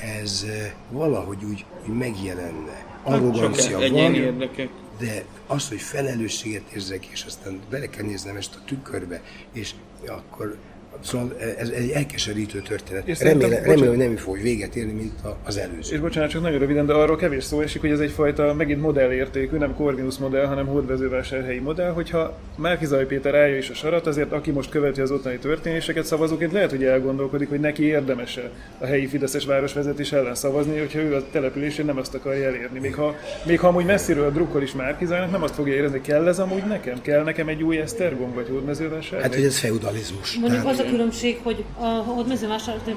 ez 0.00 0.46
valahogy 0.90 1.44
úgy, 1.44 1.64
úgy 1.88 1.96
megjelenne. 1.96 2.84
Arrogancia 3.02 3.78
van, 3.78 4.14
érdekek. 4.14 4.68
de 4.98 5.24
az, 5.46 5.68
hogy 5.68 5.80
felelősséget 5.80 6.70
érzek, 6.74 7.06
és 7.06 7.24
aztán 7.24 7.60
bele 7.70 7.86
kell 7.86 8.04
néznem 8.04 8.36
ezt 8.36 8.54
a 8.54 8.64
tükörbe, 8.66 9.22
és 9.52 9.74
akkor 10.06 10.56
Szóval 11.00 11.36
ez 11.58 11.68
egy 11.68 11.90
elkeserítő 11.90 12.60
történet. 12.60 13.08
És 13.08 13.20
remélem, 13.20 13.62
remélem, 13.62 13.88
hogy 13.88 13.96
nem 13.96 14.16
fog 14.16 14.42
véget 14.42 14.76
érni, 14.76 14.92
mint 14.92 15.12
az 15.44 15.56
előző. 15.56 15.94
És 15.94 16.00
bocsánat, 16.00 16.30
csak 16.30 16.42
nagyon 16.42 16.58
röviden, 16.58 16.86
de 16.86 16.92
arról 16.92 17.16
kevés 17.16 17.44
szó 17.44 17.60
esik, 17.60 17.80
hogy 17.80 17.90
ez 17.90 18.00
egyfajta 18.00 18.54
megint 18.54 18.80
modellértékű, 18.80 19.56
nem 19.56 19.74
Corvinus 19.74 20.16
modell, 20.16 20.46
hanem 20.46 20.66
hódvezővásárhelyi 20.66 21.58
modell, 21.58 21.90
hogyha 21.90 22.38
Márkizaj 22.56 23.06
Péter 23.06 23.34
állja 23.34 23.56
is 23.56 23.70
a 23.70 23.74
sarat, 23.74 24.06
azért 24.06 24.32
aki 24.32 24.50
most 24.50 24.70
követi 24.70 25.00
az 25.00 25.10
ottani 25.10 25.36
történéseket 25.36 26.04
szavazóként 26.04 26.52
lehet, 26.52 26.70
hogy 26.70 26.84
elgondolkodik, 26.84 27.48
hogy 27.48 27.60
neki 27.60 27.84
érdemese 27.84 28.50
a 28.78 28.86
helyi 28.86 29.06
Fideszes 29.06 29.44
városvezetés 29.44 30.12
ellen 30.12 30.34
szavazni, 30.34 30.78
hogyha 30.78 30.98
ő 30.98 31.14
a 31.14 31.30
településén 31.30 31.84
nem 31.84 31.98
azt 31.98 32.14
akarja 32.14 32.46
elérni. 32.46 32.78
Még 32.78 32.94
ha, 32.94 33.14
még 33.46 33.60
ha 33.60 33.68
amúgy 33.68 33.84
messziről 33.84 34.30
drukkol 34.30 34.62
is 34.62 34.72
Márkizajnak, 34.72 35.30
nem 35.30 35.42
azt 35.42 35.54
fogja 35.54 35.74
érezni, 35.74 36.00
kell 36.00 36.28
ez 36.28 36.38
amúgy 36.38 36.64
nekem? 36.68 37.00
Kell 37.02 37.22
nekem 37.22 37.48
egy 37.48 37.62
új 37.62 37.78
Esztergom 37.78 38.34
vagy 38.34 38.48
hódmezővásárhely? 38.48 39.22
Hát, 39.22 39.34
hogy 39.34 39.44
ez 39.44 39.58
feudalizmus. 39.58 40.36
Mondjuk 40.36 40.66
az 40.66 40.84
a 40.86 40.90
különbség, 40.90 41.40
hogy 41.42 41.64
a 41.78 42.24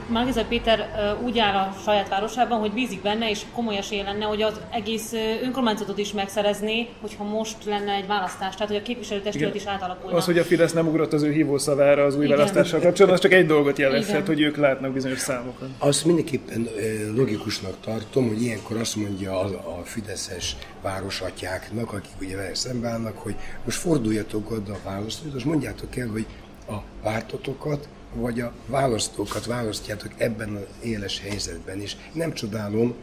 Márkizaj 0.08 0.46
Péter 0.50 0.90
úgy 1.24 1.40
áll 1.40 1.56
a 1.56 1.76
saját 1.84 2.10
városában, 2.10 2.60
hogy 2.60 2.72
bízik 2.72 3.02
benne, 3.02 3.30
és 3.30 3.42
komoly 3.54 3.78
esély 3.78 4.02
lenne, 4.02 4.26
hogy 4.26 4.42
az 4.42 4.60
egész 4.72 5.14
önkormányzatot 5.44 5.98
is 5.98 6.14
megszerezné, 6.14 6.88
hogyha 7.02 7.24
most 7.24 7.66
lenne 7.66 7.92
egy 7.92 8.08
választás, 8.08 8.54
tehát 8.54 8.68
hogy 8.68 8.78
a 8.78 8.82
képviselőtestület 8.82 9.56
is 9.56 9.66
átalakulna. 9.66 10.18
Az, 10.18 10.26
hogy 10.26 10.38
a 10.38 10.44
Fidesz 10.44 10.74
nem 10.74 10.88
ugrott 10.88 11.14
az 11.14 11.24
ő 11.24 11.32
hívószavára 11.32 12.04
az 12.04 12.16
új 12.16 12.26
Igen. 12.26 12.38
választással 12.38 12.80
kapcsolatban, 12.80 13.14
az 13.14 13.20
csak 13.20 13.34
egy 13.34 13.46
dolgot 13.46 13.78
jelezhet, 13.78 14.28
hogy 14.28 14.42
ők 14.42 14.58
látnak 14.58 14.92
bizonyos 14.92 15.20
számokat. 15.20 15.70
Azt 15.78 16.06
mindenképpen 16.06 16.68
logikusnak 17.16 17.74
tartom, 17.84 18.28
hogy 18.28 18.42
ilyenkor 18.42 18.78
azt 18.78 18.96
mondja 18.96 19.40
a, 19.40 19.46
a 19.80 19.82
fideszes 19.84 20.56
városatyáknak, 20.82 21.94
akik 21.94 22.12
ugye 22.22 22.36
vele 22.36 22.56
szembeállnak, 22.56 23.18
hogy 23.18 23.36
most 23.66 23.78
forduljatok 23.78 24.52
oda 24.52 24.74
a 24.74 24.80
választót, 24.84 25.36
és 25.36 25.44
mondjátok 25.44 25.98
el, 25.98 26.08
hogy 26.08 26.26
a 26.70 26.84
pártotokat 27.02 27.88
vagy 28.14 28.40
a 28.40 28.54
választókat 28.66 29.46
választjátok 29.46 30.12
ebben 30.18 30.56
az 30.56 30.86
éles 30.86 31.20
helyzetben 31.20 31.82
is. 31.82 31.98
Nem 32.14 32.34
csodálom 32.34 32.96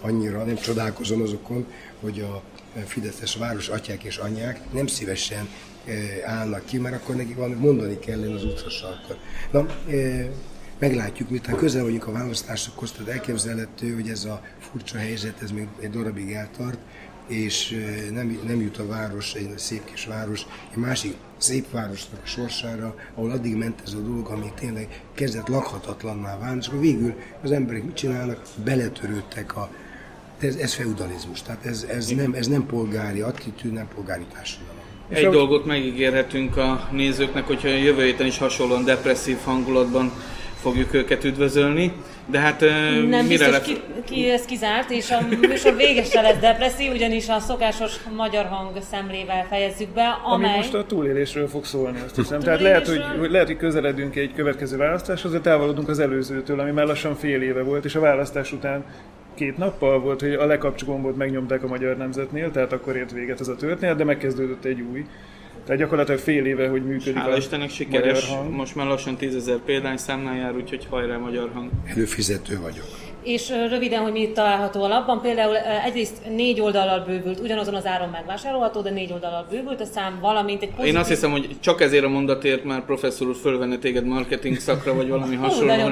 annyira, 0.00 0.44
nem 0.44 0.56
csodálkozom 0.56 1.22
azokon, 1.22 1.66
hogy 2.00 2.20
a 2.20 2.42
Fideszes 2.86 3.36
város 3.36 3.68
atyák 3.68 4.04
és 4.04 4.16
anyák 4.16 4.72
nem 4.72 4.86
szívesen 4.86 5.48
e, 5.86 5.92
állnak 6.24 6.64
ki, 6.64 6.78
mert 6.78 6.94
akkor 6.94 7.16
nekik 7.16 7.36
valamit 7.36 7.60
mondani 7.60 7.98
kellene 7.98 8.34
az 8.34 8.44
utcasarkon. 8.44 9.16
Na, 9.50 9.66
e, 9.90 10.28
meglátjuk, 10.78 11.30
miután 11.30 11.56
közel 11.56 11.82
vagyunk 11.82 12.06
a 12.06 12.12
választásokhoz, 12.12 12.92
tehát 12.92 13.08
elképzelhető, 13.08 13.94
hogy 13.94 14.08
ez 14.08 14.24
a 14.24 14.42
furcsa 14.58 14.98
helyzet, 14.98 15.42
ez 15.42 15.50
még 15.50 15.66
egy 15.80 15.90
darabig 15.90 16.32
eltart, 16.32 16.78
és 17.32 17.76
nem, 18.12 18.40
nem 18.46 18.60
jut 18.60 18.78
a 18.78 18.86
város, 18.86 19.34
egy 19.34 19.52
szép 19.56 19.84
kis 19.84 20.04
város, 20.06 20.46
egy 20.72 20.78
másik 20.78 21.14
szép 21.36 21.70
városnak 21.70 22.20
a 22.24 22.26
sorsára, 22.26 22.94
ahol 23.14 23.30
addig 23.30 23.56
ment 23.56 23.82
ez 23.86 23.92
a 23.92 23.98
dolog, 23.98 24.26
ami 24.26 24.52
tényleg 24.60 25.02
kezdett 25.14 25.48
lakhatatlanná 25.48 26.38
válni, 26.38 26.58
és 26.60 26.66
akkor 26.66 26.80
végül 26.80 27.14
az 27.42 27.52
emberek 27.52 27.84
mit 27.84 27.96
csinálnak? 27.96 28.42
Beletörődtek 28.64 29.56
a 29.56 29.70
ez, 30.40 30.56
ez 30.56 30.74
feudalizmus, 30.74 31.42
tehát 31.42 31.66
ez, 31.66 31.86
ez, 31.88 32.08
nem, 32.08 32.32
ez 32.32 32.46
nem 32.46 32.66
polgári 32.66 33.20
attitűd, 33.20 33.72
nem 33.72 33.88
polgári 33.94 34.24
társadalom. 34.32 34.80
Egy 35.08 35.28
dolgot 35.28 35.64
megígérhetünk 35.64 36.56
a 36.56 36.88
nézőknek, 36.92 37.46
hogyha 37.46 37.68
jövő 37.68 38.04
héten 38.04 38.26
is 38.26 38.38
hasonlóan 38.38 38.84
depresszív 38.84 39.36
hangulatban 39.44 40.12
fogjuk 40.62 40.94
őket 40.94 41.24
üdvözölni, 41.24 41.92
de 42.26 42.38
hát 42.38 42.60
nem 42.60 43.26
mire 43.26 43.48
biztos, 43.48 43.58
ki, 43.66 43.80
ki, 44.04 44.30
ez 44.30 44.44
kizárt, 44.44 44.90
és 44.90 45.10
a 45.10 45.18
műsor 45.40 45.76
vége 45.76 46.04
se 46.04 46.20
lesz 46.20 46.38
depresszív, 46.38 46.92
ugyanis 46.92 47.28
a 47.28 47.38
szokásos 47.38 47.92
magyar 48.16 48.44
hang 48.46 48.82
szemlével 48.90 49.46
fejezzük 49.48 49.88
be, 49.88 50.20
amely... 50.24 50.48
Ami 50.48 50.56
most 50.56 50.74
a 50.74 50.86
túlélésről 50.86 51.48
fog 51.48 51.64
szólni, 51.64 52.00
azt 52.04 52.16
hiszem. 52.16 52.40
Tehát 52.40 52.60
lehet 52.60 52.86
hogy, 52.86 53.02
hogy, 53.18 53.30
lehet, 53.30 53.46
hogy 53.46 53.56
közeledünk 53.56 54.16
egy 54.16 54.32
következő 54.34 54.76
választáshoz, 54.76 55.32
de 55.32 55.40
távolodunk 55.40 55.88
az 55.88 55.98
előzőtől, 55.98 56.60
ami 56.60 56.70
már 56.70 56.86
lassan 56.86 57.14
fél 57.14 57.42
éve 57.42 57.62
volt, 57.62 57.84
és 57.84 57.94
a 57.94 58.00
választás 58.00 58.52
után 58.52 58.84
két 59.34 59.58
nappal 59.58 60.00
volt, 60.00 60.20
hogy 60.20 60.32
a 60.32 60.46
lekapcs 60.46 60.84
gombot 60.84 61.16
megnyomták 61.16 61.62
a 61.62 61.66
Magyar 61.66 61.96
Nemzetnél, 61.96 62.50
tehát 62.50 62.72
akkor 62.72 62.96
ért 62.96 63.12
véget 63.12 63.40
ez 63.40 63.48
a 63.48 63.56
történet, 63.56 63.96
de 63.96 64.04
megkezdődött 64.04 64.64
egy 64.64 64.80
új. 64.92 65.06
Tehát 65.64 65.80
gyakorlatilag 65.80 66.20
fél 66.20 66.46
éve, 66.46 66.68
hogy 66.68 66.84
működik 66.84 67.16
Hála 67.16 67.34
a 67.34 67.36
Istennek 67.36 67.70
sikeres, 67.70 68.28
magyar 68.28 68.38
hang. 68.38 68.54
most 68.54 68.74
már 68.74 68.86
lassan 68.86 69.16
tízezer 69.16 69.58
példány 69.58 69.96
számnál 69.96 70.36
jár, 70.36 70.54
úgyhogy 70.54 70.86
hajrá 70.90 71.16
magyar 71.16 71.50
hang. 71.54 71.70
Előfizető 71.84 72.60
vagyok. 72.60 73.11
És 73.22 73.52
röviden, 73.68 74.02
hogy 74.02 74.12
mi 74.12 74.20
itt 74.20 74.34
található 74.34 74.82
a 74.82 74.88
lapban, 74.88 75.20
például 75.20 75.56
egyrészt 75.56 76.16
négy 76.28 76.60
oldallal 76.60 77.04
bővült, 77.06 77.40
ugyanazon 77.40 77.74
az 77.74 77.86
áron 77.86 78.08
megvásárolható, 78.08 78.80
de 78.80 78.90
négy 78.90 79.12
oldallal 79.12 79.46
bővült 79.50 79.80
a 79.80 79.84
szám, 79.84 80.18
valamint 80.20 80.62
egy 80.62 80.68
pozitív... 80.68 80.94
Én 80.94 81.00
azt 81.00 81.08
hiszem, 81.08 81.30
hogy 81.30 81.48
csak 81.60 81.80
ezért 81.80 82.04
a 82.04 82.08
mondatért 82.08 82.64
már 82.64 82.84
professzor 82.84 83.28
úr 83.28 83.36
fölvenne 83.36 83.78
téged 83.78 84.04
marketing 84.04 84.56
szakra, 84.56 84.94
vagy 84.94 85.08
valami 85.08 85.36
hasonló. 85.36 85.72
Hú, 85.72 85.90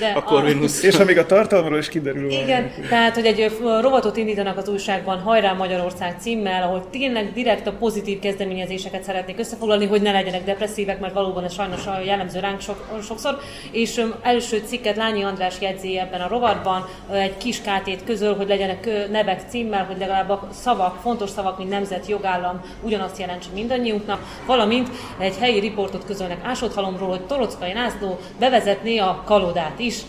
de 0.00 0.12
a 0.14 0.22
Corvinus. 0.22 0.82
És 0.82 0.94
amíg 0.94 1.18
a 1.18 1.26
tartalomról 1.26 1.78
is 1.78 1.88
kiderül. 1.88 2.30
Igen, 2.30 2.70
tehát, 2.88 3.14
hogy 3.14 3.26
egy 3.26 3.50
rovatot 3.80 4.16
indítanak 4.16 4.56
az 4.56 4.68
újságban 4.68 5.18
Hajrá 5.18 5.52
Magyarország 5.52 6.16
címmel, 6.20 6.62
ahol 6.62 6.86
tényleg 6.90 7.32
direkt 7.32 7.66
a 7.66 7.72
pozitív 7.72 8.18
kezdeményezéseket 8.18 9.02
szeretnék 9.02 9.38
összefoglalni, 9.38 9.86
hogy 9.86 10.02
ne 10.02 10.12
legyenek 10.12 10.44
depresszívek, 10.44 11.00
mert 11.00 11.14
valóban 11.14 11.44
ez 11.44 11.52
sajnos 11.52 11.80
jellemző 12.04 12.40
ránk 12.40 12.60
sok, 12.60 13.00
sokszor. 13.02 13.38
És 13.70 14.04
első 14.22 14.62
cikket 14.66 14.96
Lányi 14.96 15.22
András 15.22 15.54
jegy 15.60 15.75
jegyzi 15.76 15.98
ebben 15.98 16.20
a 16.20 16.28
rovatban, 16.28 16.84
egy 17.12 17.36
kis 17.36 17.60
kátét 17.60 18.04
közöl, 18.04 18.36
hogy 18.36 18.48
legyenek 18.48 19.08
nevek 19.10 19.42
címmel, 19.48 19.84
hogy 19.84 19.98
legalább 19.98 20.30
a 20.30 20.48
szavak, 20.52 21.00
fontos 21.00 21.30
szavak, 21.30 21.58
mint 21.58 21.70
nemzet, 21.70 22.06
jogállam 22.08 22.60
ugyanazt 22.82 23.18
jelentse 23.18 23.48
mindannyiunknak, 23.54 24.20
valamint 24.46 24.88
egy 25.18 25.36
helyi 25.36 25.60
riportot 25.60 26.04
közölnek 26.04 26.38
Ásodhalomról, 26.44 27.08
hogy 27.08 27.20
Torockai 27.20 27.72
László 27.72 28.18
bevezetné 28.38 28.98
a 28.98 29.22
kalodát 29.24 29.78
is, 29.78 30.00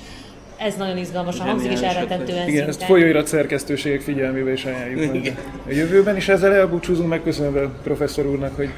ez 0.57 0.75
nagyon 0.75 0.97
izgalmas, 0.97 1.39
a 1.39 1.43
hangzik 1.43 1.71
és 1.71 1.79
elrettentően 1.79 2.47
Igen, 2.47 2.67
ezt 2.67 2.83
folyóirat 2.83 3.27
szerkesztőségek 3.27 4.01
figyelmébe 4.01 4.51
is 4.51 4.65
ajánljuk 4.65 5.25
a 5.67 5.71
jövőben, 5.71 6.15
és 6.15 6.27
ezzel 6.27 6.53
elbúcsúzunk, 6.53 7.09
megköszönve 7.09 7.69
professzor 7.83 8.25
úrnak, 8.25 8.55
hogy 8.55 8.69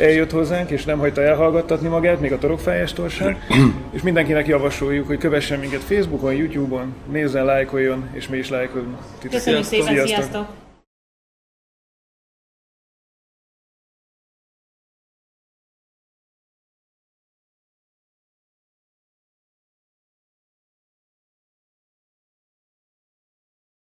eljött 0.00 0.30
hozzánk, 0.30 0.70
és 0.70 0.84
nem 0.84 0.98
hagyta 0.98 1.22
elhallgattatni 1.22 1.88
magát, 1.88 2.20
még 2.20 2.32
a 2.32 2.38
torokfájástól 2.38 3.08
sem. 3.18 3.38
és 3.90 4.02
mindenkinek 4.02 4.46
javasoljuk, 4.46 5.06
hogy 5.06 5.18
kövessen 5.18 5.58
minket 5.58 5.80
Facebookon, 5.80 6.34
YouTube-on, 6.34 6.94
nézzen, 7.10 7.44
lájkoljon, 7.44 8.08
és 8.12 8.28
mi 8.28 8.36
is 8.36 8.48
lájkolunk. 8.48 8.96
Köszönjük 9.30 9.64
szépen, 9.64 9.86
sziasztok! 9.86 10.06
sziasztok. 10.06 10.67